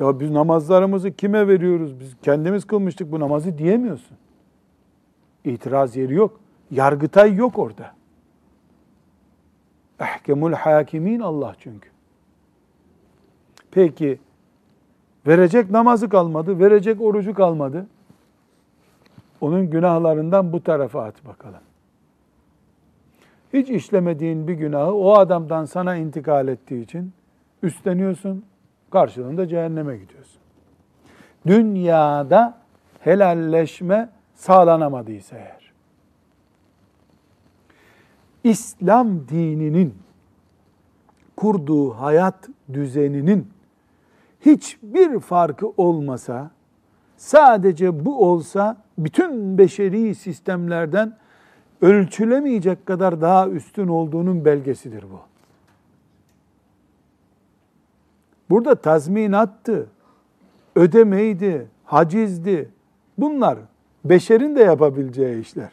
Ya 0.00 0.20
biz 0.20 0.30
namazlarımızı 0.30 1.12
kime 1.12 1.48
veriyoruz? 1.48 2.00
Biz 2.00 2.16
kendimiz 2.22 2.66
kılmıştık 2.66 3.12
bu 3.12 3.20
namazı 3.20 3.58
diyemiyorsun. 3.58 4.16
İtiraz 5.44 5.96
yeri 5.96 6.14
yok. 6.14 6.40
Yargıtay 6.70 7.34
yok 7.34 7.58
orada. 7.58 7.94
Ehkemul 10.00 10.52
hakimin 10.52 11.20
Allah 11.20 11.54
çünkü. 11.58 11.88
Peki 13.70 14.18
verecek 15.26 15.70
namazı 15.70 16.08
kalmadı, 16.08 16.58
verecek 16.58 17.00
orucu 17.00 17.34
kalmadı. 17.34 17.86
Onun 19.40 19.70
günahlarından 19.70 20.52
bu 20.52 20.62
tarafa 20.62 21.04
at 21.04 21.26
bakalım. 21.26 21.60
Hiç 23.52 23.70
işlemediğin 23.70 24.48
bir 24.48 24.54
günahı 24.54 24.92
o 24.92 25.12
adamdan 25.12 25.64
sana 25.64 25.96
intikal 25.96 26.48
ettiği 26.48 26.82
için 26.82 27.12
üstleniyorsun, 27.62 28.44
karşılığında 28.90 29.48
cehenneme 29.48 29.96
gidiyorsun. 29.96 30.40
Dünyada 31.46 32.58
helalleşme 33.00 34.08
sağlanamadıysa 34.34 35.36
eğer. 35.36 35.72
İslam 38.44 39.28
dininin 39.28 39.94
kurduğu 41.36 41.90
hayat 41.90 42.48
düzeninin 42.72 43.48
hiçbir 44.40 45.20
farkı 45.20 45.68
olmasa, 45.76 46.50
sadece 47.16 48.04
bu 48.04 48.24
olsa 48.30 48.76
bütün 48.98 49.58
beşeri 49.58 50.14
sistemlerden 50.14 51.16
ölçülemeyecek 51.80 52.86
kadar 52.86 53.20
daha 53.20 53.48
üstün 53.48 53.88
olduğunun 53.88 54.44
belgesidir 54.44 55.02
bu. 55.02 55.35
Burada 58.50 58.74
tazminattı, 58.74 59.86
ödemeydi, 60.74 61.66
hacizdi. 61.84 62.70
Bunlar 63.18 63.58
beşerin 64.04 64.56
de 64.56 64.60
yapabileceği 64.60 65.40
işler. 65.40 65.70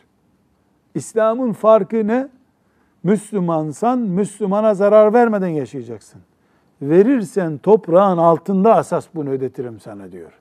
İslam'ın 0.95 1.53
farkı 1.53 2.07
ne? 2.07 2.27
Müslümansan 3.03 3.99
Müslümana 3.99 4.73
zarar 4.73 5.13
vermeden 5.13 5.47
yaşayacaksın. 5.47 6.21
Verirsen 6.81 7.57
toprağın 7.57 8.17
altında 8.17 8.75
asas 8.75 9.07
bunu 9.15 9.29
ödetirim 9.29 9.79
sana 9.79 10.12
diyor. 10.12 10.39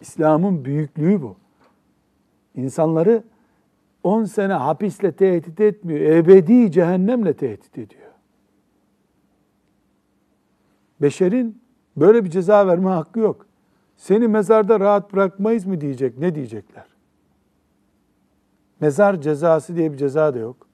İslam'ın 0.00 0.64
büyüklüğü 0.64 1.22
bu. 1.22 1.36
İnsanları 2.54 3.22
10 4.02 4.24
sene 4.24 4.52
hapisle 4.52 5.12
tehdit 5.12 5.60
etmiyor. 5.60 6.00
Ebedi 6.00 6.72
cehennemle 6.72 7.32
tehdit 7.32 7.78
ediyor. 7.78 8.05
Beşerin 11.02 11.62
böyle 11.96 12.24
bir 12.24 12.30
ceza 12.30 12.66
verme 12.66 12.88
hakkı 12.90 13.20
yok. 13.20 13.46
Seni 13.96 14.28
mezarda 14.28 14.80
rahat 14.80 15.12
bırakmayız 15.12 15.66
mı 15.66 15.80
diyecek. 15.80 16.18
Ne 16.18 16.34
diyecekler? 16.34 16.84
Mezar 18.80 19.20
cezası 19.20 19.76
diye 19.76 19.92
bir 19.92 19.96
ceza 19.96 20.34
da 20.34 20.38
yok. 20.38 20.66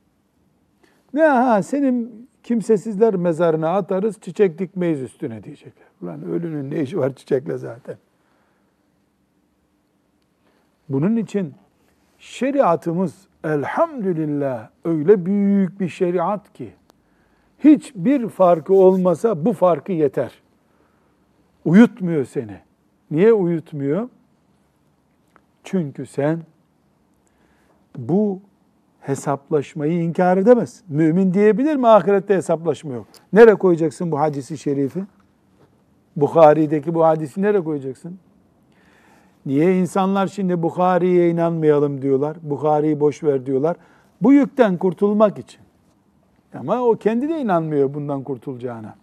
Ne 1.14 1.22
ha 1.22 1.62
senin 1.62 2.28
kimsesizler 2.42 3.16
mezarına 3.16 3.70
atarız 3.70 4.20
çiçek 4.20 4.58
dikmeyiz 4.58 5.00
üstüne 5.00 5.44
diyecekler. 5.44 5.86
Ulan 6.02 6.22
ölünün 6.22 6.70
ne 6.70 6.82
işi 6.82 6.98
var 6.98 7.14
çiçekle 7.14 7.58
zaten. 7.58 7.96
Bunun 10.88 11.16
için 11.16 11.54
şeriatımız 12.18 13.28
elhamdülillah 13.44 14.68
öyle 14.84 15.26
büyük 15.26 15.80
bir 15.80 15.88
şeriat 15.88 16.52
ki 16.52 16.72
hiçbir 17.64 18.28
farkı 18.28 18.74
olmasa 18.74 19.44
bu 19.44 19.52
farkı 19.52 19.92
yeter. 19.92 20.42
Uyutmuyor 21.64 22.24
seni. 22.24 22.56
Niye 23.10 23.32
uyutmuyor? 23.32 24.08
Çünkü 25.64 26.06
sen 26.06 26.40
bu 27.98 28.40
hesaplaşmayı 29.00 30.02
inkar 30.02 30.36
edemez. 30.36 30.82
Mümin 30.88 31.34
diyebilir 31.34 31.76
mi 31.76 31.88
ahirette 31.88 32.34
hesaplaşma 32.34 32.94
yok? 32.94 33.06
Nereye 33.32 33.54
koyacaksın 33.54 34.12
bu 34.12 34.20
hadisi 34.20 34.58
şerifi? 34.58 35.04
Bukhari'deki 36.16 36.94
bu 36.94 37.04
hadisi 37.04 37.42
nereye 37.42 37.64
koyacaksın? 37.64 38.18
Niye 39.46 39.80
insanlar 39.80 40.26
şimdi 40.26 40.62
Bukhari'ye 40.62 41.30
inanmayalım 41.30 42.02
diyorlar? 42.02 42.36
Bukhari'yi 42.42 43.00
boş 43.00 43.22
ver 43.24 43.46
diyorlar. 43.46 43.76
Bu 44.22 44.32
yükten 44.32 44.76
kurtulmak 44.76 45.38
için. 45.38 45.60
Ama 46.54 46.82
o 46.82 46.96
kendi 46.96 47.28
de 47.28 47.40
inanmıyor 47.40 47.94
bundan 47.94 48.22
kurtulacağına. 48.22 48.94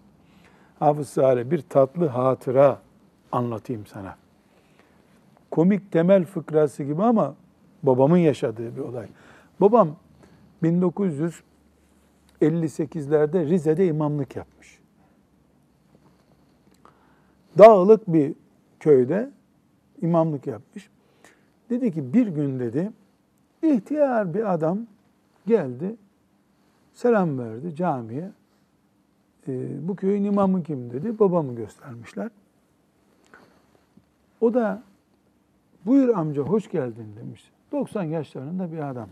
Hafız 0.80 1.10
Salih 1.10 1.52
bir 1.52 1.62
tatlı 1.62 2.08
hatıra 2.08 2.80
anlatayım 3.32 3.86
sana. 3.86 4.16
Komik 5.52 5.92
temel 5.92 6.26
fıkrası 6.26 6.84
gibi 6.84 7.04
ama 7.04 7.36
babamın 7.84 8.18
yaşadığı 8.18 8.76
bir 8.76 8.82
olay. 8.82 9.08
Babam 9.62 9.96
1958'lerde 10.64 13.50
Rize'de 13.50 13.88
imamlık 13.88 14.36
yapmış. 14.36 14.80
Dağlık 17.58 18.08
bir 18.08 18.34
köyde 18.80 19.32
imamlık 20.02 20.48
yapmış. 20.48 20.90
Dedi 21.70 21.92
ki 21.92 22.14
bir 22.14 22.28
gün 22.28 22.60
dedi 22.60 22.92
ihtiyar 23.62 24.34
bir 24.34 24.54
adam 24.54 24.80
geldi 25.48 25.96
selam 27.00 27.40
verdi 27.40 27.76
camiye. 27.76 28.32
E, 29.48 29.88
bu 29.88 29.96
köyün 29.96 30.24
imamı 30.24 30.64
kim 30.64 30.92
dedi. 30.92 31.20
Babamı 31.20 31.56
göstermişler. 31.56 32.30
O 34.42 34.54
da 34.54 34.84
buyur 35.86 36.10
amca 36.10 36.42
hoş 36.42 36.70
geldin 36.72 37.16
demiş. 37.20 37.52
90 37.72 38.04
yaşlarında 38.04 38.72
bir 38.72 38.90
adam. 38.90 39.10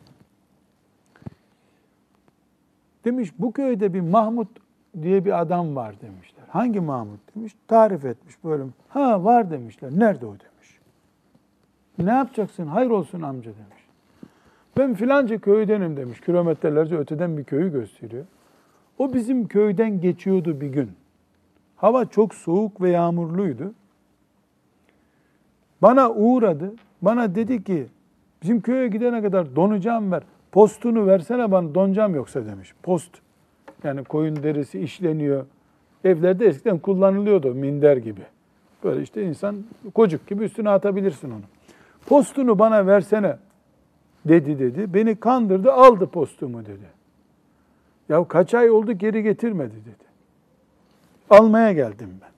Demiş 3.05 3.33
bu 3.39 3.51
köyde 3.51 3.93
bir 3.93 4.01
Mahmut 4.01 4.49
diye 5.01 5.25
bir 5.25 5.41
adam 5.41 5.75
var 5.75 6.01
demişler. 6.01 6.43
Hangi 6.49 6.79
Mahmut 6.79 7.35
demiş. 7.35 7.55
Tarif 7.67 8.05
etmiş 8.05 8.43
böyle. 8.43 8.63
Ha 8.87 9.23
var 9.23 9.51
demişler. 9.51 9.91
Nerede 9.91 10.25
o 10.25 10.31
demiş. 10.31 10.79
Ne 11.97 12.11
yapacaksın? 12.11 12.67
Hayır 12.67 12.89
olsun 12.89 13.21
amca 13.21 13.51
demiş. 13.51 13.76
Ben 14.77 14.93
filanca 14.93 15.37
köydenim 15.37 15.97
demiş. 15.97 16.21
Kilometrelerce 16.21 16.97
öteden 16.97 17.37
bir 17.37 17.43
köyü 17.43 17.71
gösteriyor. 17.71 18.25
O 18.97 19.13
bizim 19.13 19.47
köyden 19.47 20.01
geçiyordu 20.01 20.61
bir 20.61 20.67
gün. 20.67 20.91
Hava 21.75 22.05
çok 22.05 22.35
soğuk 22.35 22.81
ve 22.81 22.89
yağmurluydu. 22.89 23.73
Bana 25.81 26.11
uğradı. 26.11 26.73
Bana 27.01 27.35
dedi 27.35 27.63
ki 27.63 27.85
bizim 28.41 28.61
köye 28.61 28.87
gidene 28.87 29.21
kadar 29.21 29.55
donacağım 29.55 30.11
ver. 30.11 30.23
Postunu 30.51 31.07
versene 31.07 31.51
bana 31.51 31.75
donacağım 31.75 32.15
yoksa 32.15 32.45
demiş. 32.45 32.73
Post. 32.83 33.11
Yani 33.83 34.03
koyun 34.03 34.43
derisi 34.43 34.79
işleniyor. 34.79 35.45
Evlerde 36.03 36.45
eskiden 36.45 36.79
kullanılıyordu 36.79 37.53
minder 37.53 37.97
gibi. 37.97 38.21
Böyle 38.83 39.01
işte 39.01 39.23
insan 39.23 39.55
kocuk 39.93 40.27
gibi 40.27 40.43
üstüne 40.43 40.69
atabilirsin 40.69 41.31
onu. 41.31 41.41
Postunu 42.05 42.59
bana 42.59 42.87
versene 42.87 43.37
dedi 44.27 44.59
dedi. 44.59 44.93
Beni 44.93 45.15
kandırdı 45.15 45.71
aldı 45.71 46.07
postumu 46.07 46.65
dedi. 46.65 46.97
Ya 48.09 48.27
kaç 48.27 48.53
ay 48.53 48.69
oldu 48.69 48.91
geri 48.91 49.23
getirmedi 49.23 49.75
dedi. 49.75 50.07
Almaya 51.29 51.71
geldim 51.71 52.09
ben. 52.21 52.29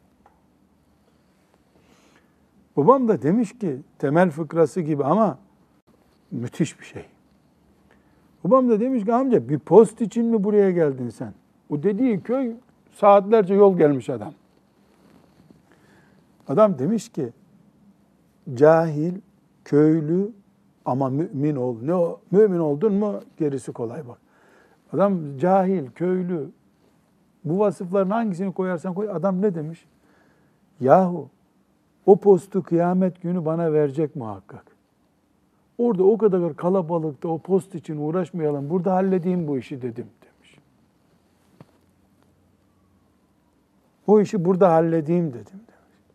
Babam 2.77 3.07
da 3.07 3.21
demiş 3.21 3.57
ki 3.57 3.77
temel 3.97 4.29
fıkrası 4.29 4.81
gibi 4.81 5.03
ama 5.03 5.37
müthiş 6.31 6.79
bir 6.79 6.85
şey. 6.85 7.05
Babam 8.43 8.69
da 8.69 8.79
demiş 8.79 9.05
ki 9.05 9.13
amca 9.13 9.49
bir 9.49 9.59
post 9.59 10.01
için 10.01 10.25
mi 10.25 10.43
buraya 10.43 10.71
geldin 10.71 11.09
sen? 11.09 11.33
O 11.69 11.83
dediği 11.83 12.21
köy 12.21 12.53
saatlerce 12.91 13.53
yol 13.53 13.77
gelmiş 13.77 14.09
adam. 14.09 14.33
Adam 16.47 16.79
demiş 16.79 17.09
ki 17.09 17.29
cahil, 18.53 19.13
köylü 19.65 20.31
ama 20.89 21.09
mümin 21.09 21.55
ol. 21.55 21.77
Ne 21.81 21.93
o? 21.93 22.19
Mümin 22.31 22.59
oldun 22.59 22.93
mu 22.93 23.19
gerisi 23.37 23.71
kolay 23.71 24.07
bak. 24.07 24.17
Adam 24.93 25.37
cahil, 25.37 25.91
köylü. 25.95 26.49
Bu 27.45 27.59
vasıfların 27.59 28.09
hangisini 28.09 28.53
koyarsan 28.53 28.93
koy. 28.93 29.09
Adam 29.09 29.41
ne 29.41 29.55
demiş? 29.55 29.85
Yahu 30.79 31.29
o 32.05 32.15
postu 32.15 32.63
kıyamet 32.63 33.21
günü 33.21 33.45
bana 33.45 33.73
verecek 33.73 34.15
muhakkak. 34.15 34.65
Orada 35.77 36.03
o 36.03 36.17
kadar 36.17 36.55
kalabalıkta 36.55 37.27
o 37.27 37.37
post 37.37 37.75
için 37.75 37.97
uğraşmayalım. 37.97 38.69
Burada 38.69 38.93
halledeyim 38.93 39.47
bu 39.47 39.57
işi 39.57 39.81
dedim 39.81 40.07
demiş. 40.21 40.57
O 44.07 44.21
işi 44.21 44.45
burada 44.45 44.71
halledeyim 44.71 45.29
dedim 45.29 45.45
demiş. 45.51 46.09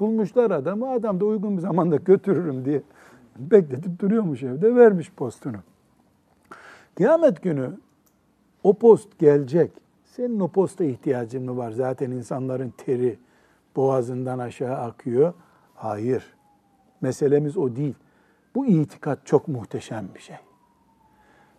Bulmuşlar 0.00 0.50
adamı. 0.50 0.90
Adam 0.90 1.20
da 1.20 1.24
uygun 1.24 1.56
bir 1.56 1.62
zamanda 1.62 1.96
götürürüm 1.96 2.64
diye 2.64 2.82
bekletip 3.40 3.98
duruyormuş 3.98 4.42
evde. 4.42 4.74
Vermiş 4.74 5.12
postunu. 5.12 5.56
Kıyamet 6.94 7.42
günü 7.42 7.70
o 8.62 8.74
post 8.74 9.18
gelecek. 9.18 9.70
Senin 10.04 10.40
o 10.40 10.48
posta 10.48 10.84
ihtiyacın 10.84 11.44
mı 11.44 11.56
var? 11.56 11.70
Zaten 11.70 12.10
insanların 12.10 12.72
teri 12.76 13.18
boğazından 13.76 14.38
aşağı 14.38 14.76
akıyor. 14.76 15.34
Hayır. 15.74 16.34
Meselemiz 17.00 17.56
o 17.56 17.76
değil. 17.76 17.94
Bu 18.54 18.66
itikat 18.66 19.26
çok 19.26 19.48
muhteşem 19.48 20.08
bir 20.14 20.20
şey. 20.20 20.36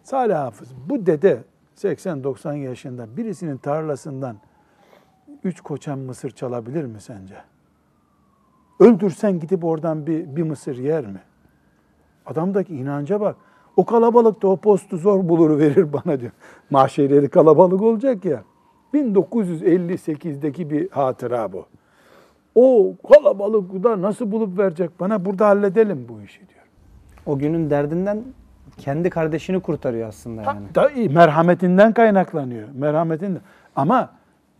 Salih 0.03 0.35
Hafız, 0.35 0.69
bu 0.89 1.05
dede 1.05 1.43
80-90 1.77 2.55
yaşında 2.55 3.17
birisinin 3.17 3.57
tarlasından 3.57 4.37
üç 5.43 5.61
koçan 5.61 5.99
mısır 5.99 6.31
çalabilir 6.31 6.85
mi 6.85 7.01
sence? 7.01 7.35
Öldürsen 8.79 9.39
gidip 9.39 9.63
oradan 9.63 10.07
bir, 10.07 10.35
bir 10.35 10.43
mısır 10.43 10.77
yer 10.77 11.05
mi? 11.05 11.21
Adamdaki 12.25 12.75
inanca 12.75 13.21
bak. 13.21 13.35
O 13.77 13.85
kalabalıkta 13.85 14.47
o 14.47 14.57
postu 14.57 14.97
zor 14.97 15.29
bulur 15.29 15.59
verir 15.59 15.93
bana 15.93 16.19
diyor. 16.19 16.31
Mahşerleri 16.69 17.29
kalabalık 17.29 17.81
olacak 17.81 18.25
ya. 18.25 18.43
1958'deki 18.93 20.69
bir 20.69 20.89
hatıra 20.89 21.53
bu. 21.53 21.65
O 22.55 22.95
kalabalıkta 23.13 24.01
nasıl 24.01 24.31
bulup 24.31 24.57
verecek 24.57 24.99
bana 24.99 25.25
burada 25.25 25.47
halledelim 25.47 26.05
bu 26.09 26.21
işi 26.21 26.39
diyor. 26.39 26.65
O 27.25 27.37
günün 27.37 27.69
derdinden 27.69 28.23
kendi 28.77 29.09
kardeşini 29.09 29.59
kurtarıyor 29.59 30.07
aslında 30.07 30.41
yani. 30.41 30.75
Da, 30.75 30.89
merhametinden 31.09 31.93
kaynaklanıyor. 31.93 32.67
Merhametinden. 32.73 33.41
Ama 33.75 34.09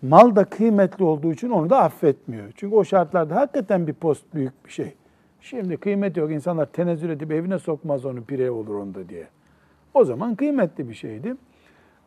mal 0.02 0.36
da 0.36 0.46
kıymetli 0.46 1.04
olduğu 1.06 1.32
için 1.32 1.50
onu 1.50 1.70
da 1.70 1.80
affetmiyor. 1.80 2.52
Çünkü 2.56 2.76
o 2.76 2.84
şartlarda 2.84 3.36
hakikaten 3.36 3.88
bir 3.88 3.94
post 3.94 4.24
büyük 4.34 4.66
bir 4.66 4.72
şey. 4.72 4.94
Şimdi 5.42 5.78
kıymet 5.78 6.18
yok. 6.18 6.32
İnsanlar 6.32 6.66
tenezzül 6.66 7.10
edip 7.10 7.32
evine 7.32 7.60
sokmaz 7.60 8.06
onu 8.06 8.24
pire 8.24 8.52
olur 8.52 8.76
onda 8.76 9.10
diye. 9.10 9.28
O 9.94 10.06
zaman 10.06 10.36
kıymetli 10.36 10.90
bir 10.90 10.94
şeydi. 10.94 11.36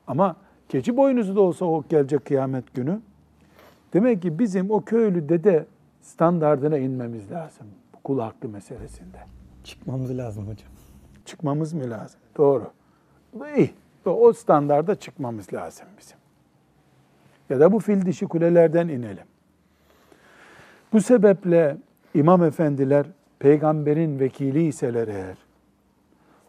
Ama 0.07 0.37
keçi 0.69 0.97
boynuzu 0.97 1.37
da 1.37 1.41
olsa 1.41 1.65
o 1.65 1.85
gelecek 1.89 2.25
kıyamet 2.25 2.75
günü. 2.75 3.01
Demek 3.93 4.23
ki 4.23 4.39
bizim 4.39 4.71
o 4.71 4.85
köylü 4.85 5.29
dede 5.29 5.67
standardına 6.03 6.79
inmemiz 6.79 7.31
lazım. 7.31 7.67
Bu 7.95 7.99
kul 8.03 8.19
hakkı 8.21 8.49
meselesinde. 8.49 9.19
Çıkmamız 9.65 10.19
lazım 10.19 10.45
hocam. 10.45 10.69
Çıkmamız 11.25 11.73
mı 11.73 11.91
lazım? 11.91 12.21
Doğru. 12.37 12.71
Bu 13.33 13.47
iyi. 13.47 13.71
O 14.05 14.33
standarda 14.33 14.95
çıkmamız 14.95 15.53
lazım 15.53 15.87
bizim. 15.99 16.17
Ya 17.51 17.61
da 17.61 17.73
bu 17.73 17.79
fil 17.79 18.07
dişi 18.07 18.27
kulelerden 18.27 18.89
inelim. 18.89 19.25
Bu 20.93 21.01
sebeple 21.01 21.77
imam 22.15 22.45
efendiler 22.45 23.07
peygamberin 23.45 24.21
vekili 24.21 24.67
iseler 24.67 25.09
eğer, 25.09 25.37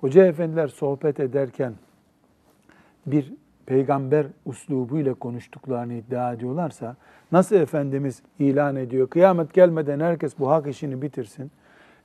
hoca 0.02 0.26
efendiler 0.26 0.68
sohbet 0.68 1.20
ederken 1.20 1.74
bir 3.06 3.34
peygamber 3.66 4.28
uslubuyla 4.46 5.14
konuştuklarını 5.14 5.94
iddia 5.94 6.34
ediyorlarsa, 6.34 6.96
nasıl 7.32 7.56
Efendimiz 7.56 8.22
ilan 8.40 8.76
ediyor, 8.76 9.10
kıyamet 9.10 9.54
gelmeden 9.54 10.00
herkes 10.00 10.40
bu 10.40 10.52
hak 10.52 10.68
işini 10.68 11.02
bitirsin, 11.02 11.52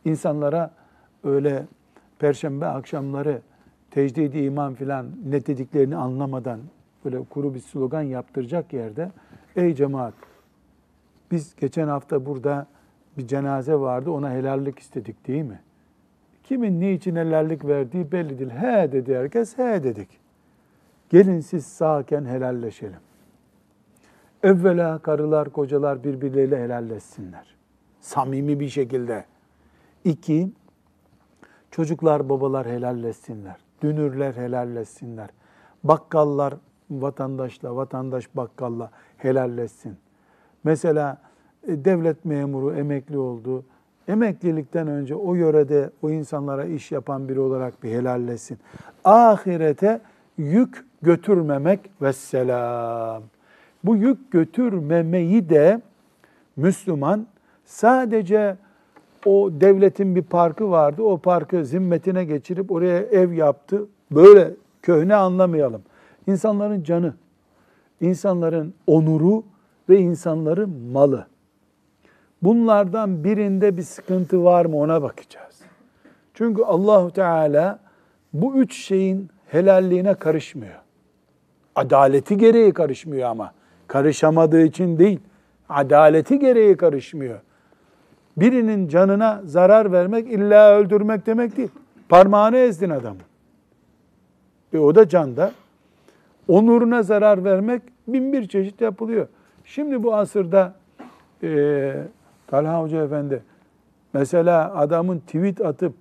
insanlara 0.04 0.70
öyle 1.24 1.66
perşembe 2.18 2.66
akşamları 2.66 3.40
tecdidi 3.90 4.38
iman 4.38 4.74
filan 4.74 5.06
ne 5.24 5.46
dediklerini 5.46 5.96
anlamadan 5.96 6.60
böyle 7.04 7.24
kuru 7.24 7.54
bir 7.54 7.60
slogan 7.60 8.02
yaptıracak 8.02 8.72
yerde, 8.72 9.10
ey 9.56 9.74
cemaat, 9.74 10.14
biz 11.30 11.56
geçen 11.56 11.88
hafta 11.88 12.26
burada 12.26 12.66
bir 13.18 13.26
cenaze 13.26 13.74
vardı 13.74 14.10
ona 14.10 14.30
helallik 14.30 14.78
istedik 14.78 15.26
değil 15.26 15.42
mi? 15.44 15.60
Kimin 16.44 16.80
niçin 16.80 17.16
helallik 17.16 17.64
verdiği 17.64 18.12
belli 18.12 18.38
değil. 18.38 18.50
He 18.50 18.92
dedi 18.92 19.16
herkes, 19.16 19.58
he 19.58 19.84
dedik. 19.84 20.08
Gelin 21.10 21.40
siz 21.40 21.66
sağken 21.66 22.24
helalleşelim. 22.24 23.00
Evvela 24.42 24.98
karılar, 24.98 25.50
kocalar 25.50 26.04
birbirleriyle 26.04 26.62
helalleşsinler. 26.62 27.56
Samimi 28.00 28.60
bir 28.60 28.68
şekilde. 28.68 29.24
İki, 30.04 30.52
çocuklar, 31.70 32.28
babalar 32.28 32.66
helalleşsinler. 32.66 33.56
Dünürler 33.82 34.34
helalleşsinler. 34.34 35.30
Bakkallar 35.84 36.54
vatandaşla, 36.90 37.76
vatandaş 37.76 38.36
bakkalla 38.36 38.90
helalleşsin. 39.16 39.96
Mesela 40.64 41.18
devlet 41.66 42.24
memuru 42.24 42.74
emekli 42.74 43.18
oldu. 43.18 43.64
Emeklilikten 44.08 44.88
önce 44.88 45.14
o 45.14 45.34
yörede 45.34 45.90
o 46.02 46.10
insanlara 46.10 46.64
iş 46.64 46.92
yapan 46.92 47.28
biri 47.28 47.40
olarak 47.40 47.82
bir 47.82 47.90
helalleşsin. 47.90 48.58
Ahirete 49.04 50.00
yük 50.38 50.84
götürmemek 51.02 51.80
ve 52.02 52.12
selam. 52.12 53.22
Bu 53.84 53.96
yük 53.96 54.32
götürmemeyi 54.32 55.48
de 55.48 55.80
Müslüman 56.56 57.26
sadece 57.64 58.56
o 59.26 59.50
devletin 59.52 60.16
bir 60.16 60.22
parkı 60.22 60.70
vardı. 60.70 61.02
O 61.02 61.18
parkı 61.18 61.64
zimmetine 61.64 62.24
geçirip 62.24 62.72
oraya 62.72 62.98
ev 62.98 63.32
yaptı. 63.32 63.86
Böyle 64.10 64.50
köhne 64.82 65.14
anlamayalım. 65.14 65.82
İnsanların 66.26 66.82
canı, 66.82 67.14
insanların 68.00 68.74
onuru 68.86 69.44
ve 69.88 69.98
insanların 69.98 70.70
malı. 70.92 71.26
Bunlardan 72.42 73.24
birinde 73.24 73.76
bir 73.76 73.82
sıkıntı 73.82 74.44
var 74.44 74.64
mı 74.64 74.76
ona 74.76 75.02
bakacağız. 75.02 75.60
Çünkü 76.34 76.62
Allahu 76.62 77.10
Teala 77.10 77.78
bu 78.32 78.56
üç 78.56 78.74
şeyin 78.74 79.30
helalliğine 79.46 80.14
karışmıyor. 80.14 80.80
Adaleti 81.74 82.36
gereği 82.36 82.72
karışmıyor 82.72 83.28
ama. 83.28 83.52
Karışamadığı 83.86 84.62
için 84.62 84.98
değil. 84.98 85.20
Adaleti 85.68 86.38
gereği 86.38 86.76
karışmıyor. 86.76 87.40
Birinin 88.36 88.88
canına 88.88 89.42
zarar 89.44 89.92
vermek 89.92 90.32
illa 90.32 90.78
öldürmek 90.78 91.26
demek 91.26 91.56
değil. 91.56 91.70
Parmağını 92.08 92.56
ezdin 92.56 92.90
adamın. 92.90 93.22
E 94.72 94.78
o 94.78 94.94
da 94.94 95.08
canda. 95.08 95.52
Onuruna 96.48 97.02
zarar 97.02 97.44
vermek 97.44 97.82
bin 98.08 98.32
bir 98.32 98.48
çeşit 98.48 98.80
yapılıyor. 98.80 99.28
Şimdi 99.64 100.02
bu 100.02 100.14
asırda 100.14 100.74
e, 101.42 101.92
Talha 102.50 102.82
Hoca 102.82 103.04
Efendi 103.04 103.42
mesela 104.14 104.74
adamın 104.74 105.18
tweet 105.18 105.60
atıp 105.60 105.92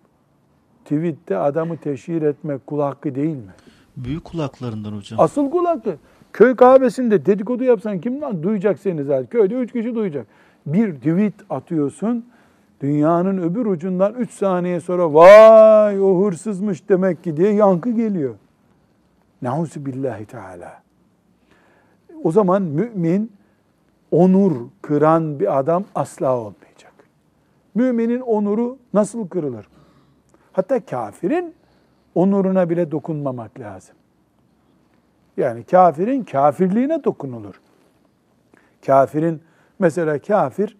tweette 0.86 1.38
adamı 1.38 1.78
teşhir 1.78 2.22
etmek 2.22 2.68
kul 2.68 2.80
hakkı 2.80 3.16
değil 3.16 3.36
mi? 3.36 3.54
Büyük 3.98 4.24
kulaklarından 4.24 4.92
hocam. 4.92 5.20
Asıl 5.20 5.52
kul 5.52 5.66
hakkı. 5.66 5.96
Köy 6.34 6.56
kahvesinde 6.56 7.26
dedikodu 7.26 7.64
yapsan 7.64 8.00
kim 8.00 8.22
lan 8.22 8.44
duyacak 8.44 8.80
seni 8.80 9.04
zaten? 9.04 9.26
Köyde 9.26 9.56
üç 9.56 9.72
kişi 9.72 9.96
duyacak. 9.96 10.28
Bir 10.66 10.96
tweet 10.96 11.34
atıyorsun, 11.50 12.26
dünyanın 12.82 13.38
öbür 13.38 13.66
ucundan 13.66 14.14
üç 14.14 14.32
saniye 14.32 14.80
sonra 14.80 15.14
vay 15.14 16.02
o 16.02 16.26
hırsızmış 16.26 16.90
demek 16.90 17.24
ki 17.24 17.38
diye 17.38 17.54
yankı 17.54 17.92
geliyor. 17.92 18.36
Nauzu 19.42 19.86
billahi 19.86 20.26
teala. 20.26 20.82
O 22.24 22.32
zaman 22.32 22.62
mümin 22.62 23.32
onur 24.12 24.68
kıran 24.82 25.40
bir 25.40 25.60
adam 25.60 25.84
asla 25.96 26.38
olmayacak. 26.38 26.94
Müminin 27.76 28.22
onuru 28.22 28.78
nasıl 28.94 29.28
kırılır? 29.28 29.68
Hatta 30.52 30.86
kafirin 30.86 31.56
onuruna 32.16 32.70
bile 32.70 32.92
dokunmamak 32.92 33.60
lazım. 33.60 33.96
Yani 35.38 35.64
kafirin 35.64 36.24
kafirliğine 36.24 37.04
dokunulur. 37.04 37.62
Kafirin 38.86 39.42
mesela 39.80 40.20
kafir 40.20 40.78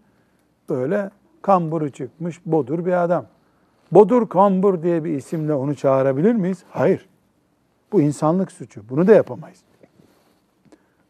böyle 0.70 1.10
kamburu 1.42 1.90
çıkmış 1.90 2.46
bodur 2.46 2.86
bir 2.86 3.04
adam. 3.04 3.26
Bodur 3.92 4.30
kambur 4.30 4.84
diye 4.84 5.04
bir 5.04 5.14
isimle 5.14 5.54
onu 5.54 5.76
çağırabilir 5.76 6.36
miyiz? 6.36 6.64
Hayır. 6.70 7.10
Bu 7.92 8.02
insanlık 8.02 8.52
suçu. 8.52 8.90
Bunu 8.90 9.08
da 9.08 9.14
yapamayız. 9.14 9.64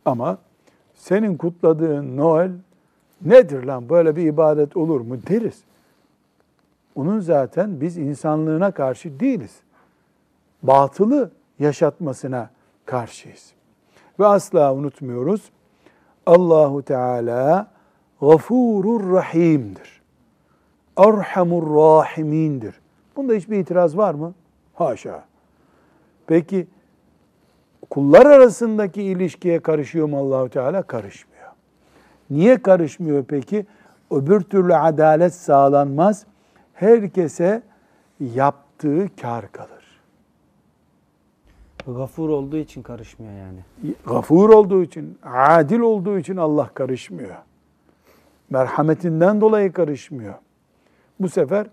Ama 0.05 0.37
senin 0.99 1.37
kutladığın 1.37 2.17
Noel 2.17 2.51
nedir 3.21 3.63
lan 3.63 3.89
böyle 3.89 4.15
bir 4.15 4.23
ibadet 4.23 4.77
olur 4.77 5.01
mu 5.01 5.17
deriz. 5.29 5.63
Onun 6.95 7.19
zaten 7.19 7.81
biz 7.81 7.97
insanlığına 7.97 8.71
karşı 8.71 9.19
değiliz. 9.19 9.59
Batılı 10.63 11.31
yaşatmasına 11.59 12.49
karşıyız. 12.85 13.51
Ve 14.19 14.25
asla 14.25 14.73
unutmuyoruz. 14.73 15.51
Allahu 16.25 16.81
Teala 16.81 17.67
gafurur 18.21 19.13
rahimdir. 19.13 20.01
Erhamur 20.97 21.75
rahimindir. 21.75 22.75
Bunda 23.15 23.33
hiçbir 23.33 23.57
itiraz 23.57 23.97
var 23.97 24.13
mı? 24.13 24.33
Haşa. 24.73 25.23
Peki 26.27 26.67
kullar 27.89 28.25
arasındaki 28.25 29.03
ilişkiye 29.03 29.59
karışıyor 29.59 30.09
mu 30.09 30.17
Allahu 30.17 30.49
Teala? 30.49 30.81
Karışmıyor. 30.81 31.49
Niye 32.29 32.61
karışmıyor 32.61 33.23
peki? 33.23 33.65
Öbür 34.11 34.41
türlü 34.41 34.75
adalet 34.75 35.33
sağlanmaz. 35.33 36.25
Herkese 36.73 37.61
yaptığı 38.19 39.07
kar 39.21 39.51
kalır. 39.51 39.79
Gafur 41.87 42.29
olduğu 42.29 42.57
için 42.57 42.81
karışmıyor 42.81 43.33
yani. 43.33 43.59
Gafur 44.05 44.49
olduğu 44.49 44.83
için, 44.83 45.17
adil 45.23 45.79
olduğu 45.79 46.19
için 46.19 46.37
Allah 46.37 46.69
karışmıyor. 46.73 47.35
Merhametinden 48.49 49.41
dolayı 49.41 49.71
karışmıyor. 49.71 50.33
Bu 51.19 51.29
sefer 51.29 51.67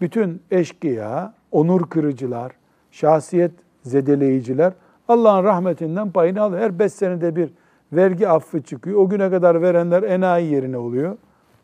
bütün 0.00 0.42
eşkıya, 0.50 1.34
onur 1.52 1.90
kırıcılar, 1.90 2.52
şahsiyet 2.90 3.52
zedeleyiciler 3.82 4.72
Allah'ın 5.08 5.44
rahmetinden 5.44 6.10
payını 6.10 6.42
alıyor. 6.42 6.62
Her 6.62 6.78
beş 6.78 6.92
senede 6.92 7.36
bir 7.36 7.50
vergi 7.92 8.28
affı 8.28 8.62
çıkıyor. 8.62 8.98
O 8.98 9.08
güne 9.08 9.30
kadar 9.30 9.62
verenler 9.62 10.02
enayi 10.02 10.52
yerine 10.52 10.78
oluyor. 10.78 11.16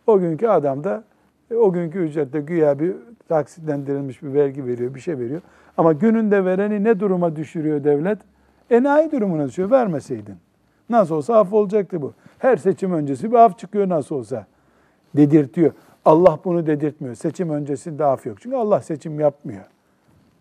O 0.06 0.18
günkü 0.18 0.46
adam 0.48 0.84
da 0.84 1.04
o 1.56 1.72
günkü 1.72 1.98
ücrette 1.98 2.40
güya 2.40 2.78
bir 2.78 2.96
taksitlendirilmiş 3.28 4.22
bir 4.22 4.34
vergi 4.34 4.66
veriyor, 4.66 4.94
bir 4.94 5.00
şey 5.00 5.18
veriyor. 5.18 5.40
Ama 5.76 5.92
gününde 5.92 6.44
vereni 6.44 6.84
ne 6.84 7.00
duruma 7.00 7.36
düşürüyor 7.36 7.84
devlet? 7.84 8.18
Enayi 8.70 9.12
durumuna 9.12 9.48
düşüyor. 9.48 9.70
Vermeseydin. 9.70 10.36
Nasıl 10.90 11.14
olsa 11.14 11.36
af 11.36 11.52
olacaktı 11.52 12.02
bu. 12.02 12.12
Her 12.38 12.56
seçim 12.56 12.92
öncesi 12.92 13.30
bir 13.30 13.36
af 13.36 13.58
çıkıyor 13.58 13.88
nasıl 13.88 14.16
olsa. 14.16 14.46
Dedirtiyor. 15.16 15.72
Allah 16.04 16.38
bunu 16.44 16.66
dedirtmiyor. 16.66 17.14
Seçim 17.14 17.50
öncesinde 17.50 18.04
af 18.04 18.26
yok. 18.26 18.40
Çünkü 18.40 18.56
Allah 18.56 18.80
seçim 18.80 19.20
yapmıyor. 19.20 19.64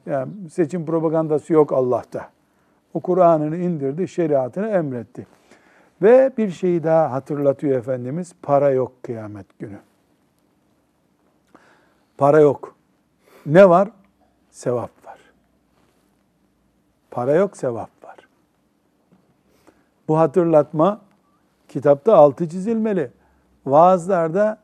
Yani 0.06 0.32
seçim 0.50 0.86
propagandası 0.86 1.54
yok 1.54 1.74
Allah'ta. 1.74 2.30
O 2.94 3.00
Kur'an'ını 3.00 3.58
indirdi, 3.58 4.08
şeriatını 4.08 4.68
emretti. 4.68 5.28
Ve 6.02 6.32
bir 6.38 6.52
şeyi 6.52 6.84
daha 6.84 7.12
hatırlatıyor 7.12 7.78
Efendimiz. 7.78 8.34
Para 8.42 8.70
yok 8.70 9.04
kıyamet 9.04 9.60
günü. 9.60 9.80
Para 12.18 12.40
yok. 12.40 12.76
Ne 13.46 13.70
var? 13.70 13.90
Sevap 14.50 15.06
var. 15.06 15.20
Para 17.12 17.34
yok, 17.34 17.58
sevap 17.58 17.90
var. 18.04 18.18
Bu 20.08 20.20
hatırlatma 20.20 21.02
kitapta 21.68 22.16
altı 22.16 22.50
çizilmeli. 22.50 23.12
Vaazlarda 23.66 24.58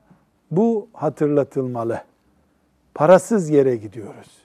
bu 0.52 0.88
hatırlatılmalı. 0.94 2.02
Parasız 2.94 3.50
yere 3.50 3.76
gidiyoruz. 3.76 4.38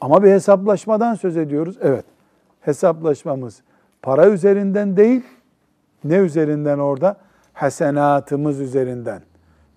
Ama 0.00 0.22
bir 0.22 0.30
hesaplaşmadan 0.30 1.14
söz 1.14 1.36
ediyoruz. 1.36 1.78
Evet, 1.80 2.04
hesaplaşmamız 2.64 3.62
para 4.02 4.28
üzerinden 4.28 4.96
değil, 4.96 5.22
ne 6.04 6.16
üzerinden 6.16 6.78
orada? 6.78 7.16
Hasenatımız 7.52 8.60
üzerinden. 8.60 9.22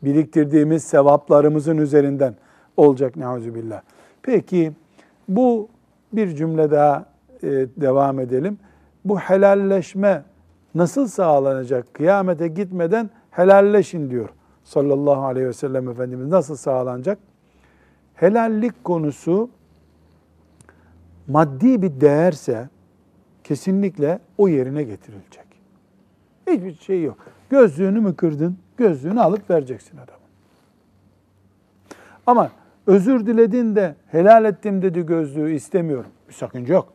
Biriktirdiğimiz 0.03 0.83
sevaplarımızın 0.83 1.77
üzerinden 1.77 2.35
olacak 2.77 3.15
neuzubillah. 3.15 3.81
Peki 4.21 4.71
bu 5.27 5.69
bir 6.13 6.35
cümle 6.35 6.71
daha 6.71 7.05
e, 7.43 7.47
devam 7.77 8.19
edelim. 8.19 8.57
Bu 9.05 9.19
helalleşme 9.19 10.23
nasıl 10.75 11.07
sağlanacak? 11.07 11.93
Kıyamete 11.93 12.47
gitmeden 12.47 13.09
helalleşin 13.31 14.09
diyor 14.09 14.29
sallallahu 14.63 15.25
aleyhi 15.25 15.47
ve 15.47 15.53
sellem 15.53 15.89
Efendimiz. 15.89 16.27
Nasıl 16.27 16.55
sağlanacak? 16.55 17.17
Helallik 18.15 18.83
konusu 18.83 19.49
maddi 21.27 21.81
bir 21.81 22.01
değerse 22.01 22.69
kesinlikle 23.47 24.19
o 24.37 24.47
yerine 24.47 24.83
getirilecek. 24.83 25.45
Hiçbir 26.47 26.73
şey 26.73 27.03
yok. 27.03 27.17
Gözlüğünü 27.49 27.99
mü 27.99 28.15
kırdın? 28.15 28.57
Gözlüğünü 28.77 29.21
alıp 29.21 29.49
vereceksin 29.49 29.97
adamın. 29.97 30.27
Ama 32.25 32.51
özür 32.87 33.25
diledin 33.25 33.75
de 33.75 33.95
helal 34.07 34.45
ettim 34.45 34.81
dedi 34.81 35.05
gözlüğü 35.05 35.53
istemiyorum. 35.53 36.11
Bir 36.29 36.33
sakınca 36.33 36.73
yok. 36.73 36.93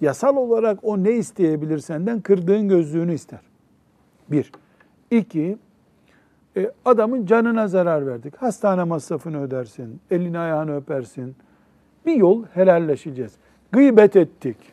Yasal 0.00 0.36
olarak 0.36 0.78
o 0.82 1.04
ne 1.04 1.12
isteyebilir 1.12 1.78
senden? 1.78 2.20
Kırdığın 2.20 2.68
gözlüğünü 2.68 3.14
ister. 3.14 3.40
Bir. 4.30 4.52
İki, 5.10 5.58
e, 6.56 6.70
adamın 6.84 7.26
canına 7.26 7.68
zarar 7.68 8.06
verdik. 8.06 8.36
Hastane 8.36 8.84
masrafını 8.84 9.42
ödersin, 9.42 10.00
elini 10.10 10.38
ayağını 10.38 10.76
öpersin. 10.76 11.36
Bir 12.06 12.14
yol 12.14 12.44
helalleşeceğiz. 12.46 13.32
Gıybet 13.72 14.16
ettik. 14.16 14.71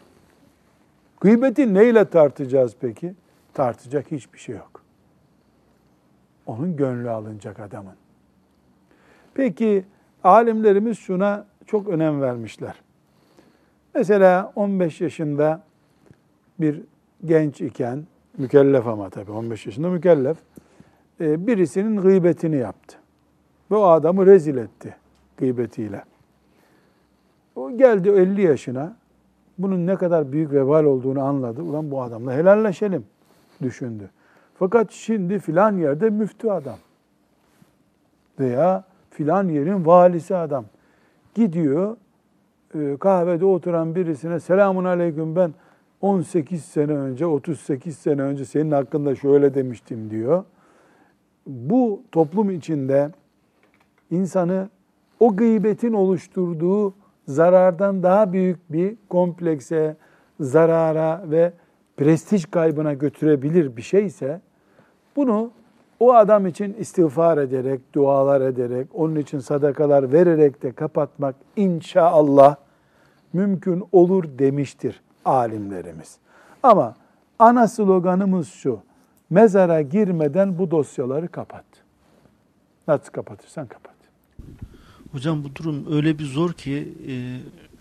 Gıybeti 1.21 1.73
neyle 1.73 2.05
tartacağız 2.05 2.75
peki? 2.79 3.13
Tartacak 3.53 4.11
hiçbir 4.11 4.39
şey 4.39 4.55
yok. 4.55 4.83
Onun 6.45 6.75
gönlü 6.75 7.09
alınacak 7.09 7.59
adamın. 7.59 7.95
Peki 9.33 9.85
alimlerimiz 10.23 10.99
şuna 10.99 11.45
çok 11.65 11.87
önem 11.87 12.21
vermişler. 12.21 12.75
Mesela 13.95 14.51
15 14.55 15.01
yaşında 15.01 15.63
bir 16.59 16.81
genç 17.25 17.61
iken, 17.61 18.07
mükellef 18.37 18.87
ama 18.87 19.09
tabii 19.09 19.31
15 19.31 19.65
yaşında 19.65 19.89
mükellef, 19.89 20.37
e, 21.21 21.47
birisinin 21.47 21.97
gıybetini 21.97 22.55
yaptı. 22.55 22.97
Ve 23.71 23.75
o 23.75 23.83
adamı 23.83 24.25
rezil 24.25 24.57
etti 24.57 24.95
gıybetiyle. 25.37 26.03
O 27.55 27.77
geldi 27.77 28.09
50 28.09 28.41
yaşına, 28.41 28.97
bunun 29.59 29.87
ne 29.87 29.95
kadar 29.95 30.31
büyük 30.31 30.51
vebal 30.51 30.83
olduğunu 30.83 31.23
anladı. 31.23 31.61
Ulan 31.61 31.91
bu 31.91 32.01
adamla 32.01 32.33
helalleşelim 32.33 33.05
düşündü. 33.61 34.09
Fakat 34.55 34.91
şimdi 34.91 35.39
filan 35.39 35.77
yerde 35.77 36.09
müftü 36.09 36.49
adam. 36.49 36.77
Veya 38.39 38.83
filan 39.09 39.49
yerin 39.49 39.85
valisi 39.85 40.35
adam. 40.35 40.65
gidiyor 41.35 41.97
e, 42.75 42.97
kahvede 42.97 43.45
oturan 43.45 43.95
birisine 43.95 44.39
selamun 44.39 44.85
aleyküm 44.85 45.35
ben 45.35 45.53
18 46.01 46.65
sene 46.65 46.91
önce 46.91 47.25
38 47.25 47.97
sene 47.97 48.21
önce 48.21 48.45
senin 48.45 48.71
hakkında 48.71 49.15
şöyle 49.15 49.53
demiştim 49.53 50.09
diyor. 50.09 50.43
Bu 51.47 52.01
toplum 52.11 52.49
içinde 52.51 53.11
insanı 54.11 54.69
o 55.19 55.35
gıybetin 55.35 55.93
oluşturduğu 55.93 56.93
zarardan 57.29 58.03
daha 58.03 58.33
büyük 58.33 58.71
bir 58.71 58.95
komplekse, 59.09 59.95
zarara 60.39 61.21
ve 61.25 61.53
prestij 61.97 62.45
kaybına 62.45 62.93
götürebilir 62.93 63.77
bir 63.77 63.81
şeyse 63.81 64.41
bunu 65.15 65.51
o 65.99 66.13
adam 66.13 66.47
için 66.47 66.73
istiğfar 66.73 67.37
ederek, 67.37 67.81
dualar 67.93 68.41
ederek, 68.41 68.87
onun 68.93 69.15
için 69.15 69.39
sadakalar 69.39 70.13
vererek 70.13 70.63
de 70.63 70.71
kapatmak 70.71 71.35
inşallah 71.55 72.55
mümkün 73.33 73.83
olur 73.91 74.23
demiştir 74.39 75.01
alimlerimiz. 75.25 76.17
Ama 76.63 76.95
ana 77.39 77.67
sloganımız 77.67 78.47
şu, 78.47 78.79
mezara 79.29 79.81
girmeden 79.81 80.57
bu 80.57 80.71
dosyaları 80.71 81.27
kapat. 81.27 81.65
Nasıl 82.87 83.11
kapatırsan 83.11 83.67
kapat. 83.67 83.98
Hocam 85.11 85.43
bu 85.43 85.55
durum 85.55 85.85
öyle 85.93 86.19
bir 86.19 86.23
zor 86.25 86.53
ki 86.53 86.87
e, 87.07 87.13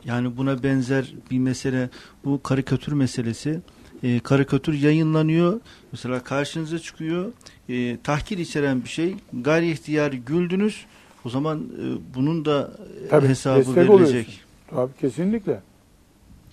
yani 0.05 0.37
buna 0.37 0.62
benzer 0.62 1.14
bir 1.31 1.39
mesele 1.39 1.89
bu 2.24 2.43
karikatür 2.43 2.93
meselesi. 2.93 3.61
E, 4.03 4.20
karikatür 4.20 4.74
yayınlanıyor. 4.74 5.61
Mesela 5.93 6.20
karşınıza 6.24 6.79
çıkıyor. 6.79 7.33
E, 7.68 7.97
tahkir 8.05 8.39
içeren 8.39 8.85
bir 8.85 8.89
şey. 8.89 9.16
Gayri 9.33 9.70
ihtiyar 9.70 10.12
güldünüz. 10.12 10.87
O 11.24 11.29
zaman 11.29 11.59
e, 11.59 12.14
bunun 12.14 12.45
da 12.45 12.70
e, 13.05 13.09
Tabii, 13.09 13.29
hesabı 13.29 13.59
verilecek. 13.76 13.91
oluyorsun. 13.91 14.35
Tabii 14.70 14.93
kesinlikle. 15.01 15.61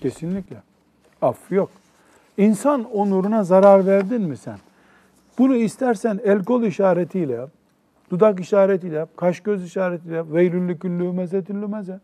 Kesinlikle. 0.00 0.56
Af 1.22 1.38
yok. 1.50 1.70
İnsan 2.38 2.84
onuruna 2.84 3.44
zarar 3.44 3.86
verdin 3.86 4.22
mi 4.22 4.36
sen? 4.36 4.58
Bunu 5.38 5.56
istersen 5.56 6.20
el 6.24 6.44
kol 6.44 6.62
işaretiyle 6.62 7.32
yap, 7.32 7.50
dudak 8.10 8.40
işaretiyle 8.40 8.96
yap, 8.96 9.08
kaş 9.16 9.40
göz 9.40 9.64
işaretiyle 9.64 10.16
yap. 10.16 10.26
Veylüllü 10.32 10.78
küllü 10.78 11.04
hümezetin 11.04 11.62
lümeze. 11.62 12.00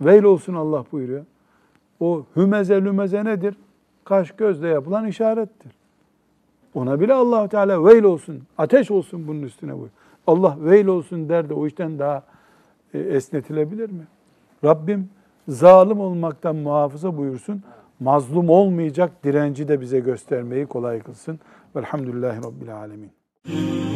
Veyl 0.00 0.22
olsun 0.22 0.54
Allah 0.54 0.84
buyuruyor. 0.92 1.24
O 2.00 2.24
hümeze 2.36 2.84
lümeze 2.84 3.24
nedir? 3.24 3.56
Kaş 4.04 4.30
gözle 4.30 4.68
yapılan 4.68 5.06
işarettir. 5.06 5.72
Ona 6.74 7.00
bile 7.00 7.14
allah 7.14 7.48
Teala 7.48 7.84
veyl 7.84 8.02
olsun, 8.02 8.42
ateş 8.58 8.90
olsun 8.90 9.28
bunun 9.28 9.42
üstüne 9.42 9.70
buyuruyor. 9.70 9.90
Allah 10.26 10.56
veyl 10.60 10.86
olsun 10.86 11.28
der 11.28 11.48
de 11.48 11.54
o 11.54 11.66
işten 11.66 11.98
daha 11.98 12.22
e, 12.94 12.98
esnetilebilir 12.98 13.90
mi? 13.90 14.06
Rabbim 14.64 15.08
zalim 15.48 16.00
olmaktan 16.00 16.56
muhafaza 16.56 17.16
buyursun. 17.16 17.62
Mazlum 18.00 18.48
olmayacak 18.48 19.24
direnci 19.24 19.68
de 19.68 19.80
bize 19.80 20.00
göstermeyi 20.00 20.66
kolay 20.66 21.00
kılsın. 21.00 21.40
Velhamdülillahi 21.76 22.38
Rabbil 22.38 22.76
Alemin. 22.76 23.95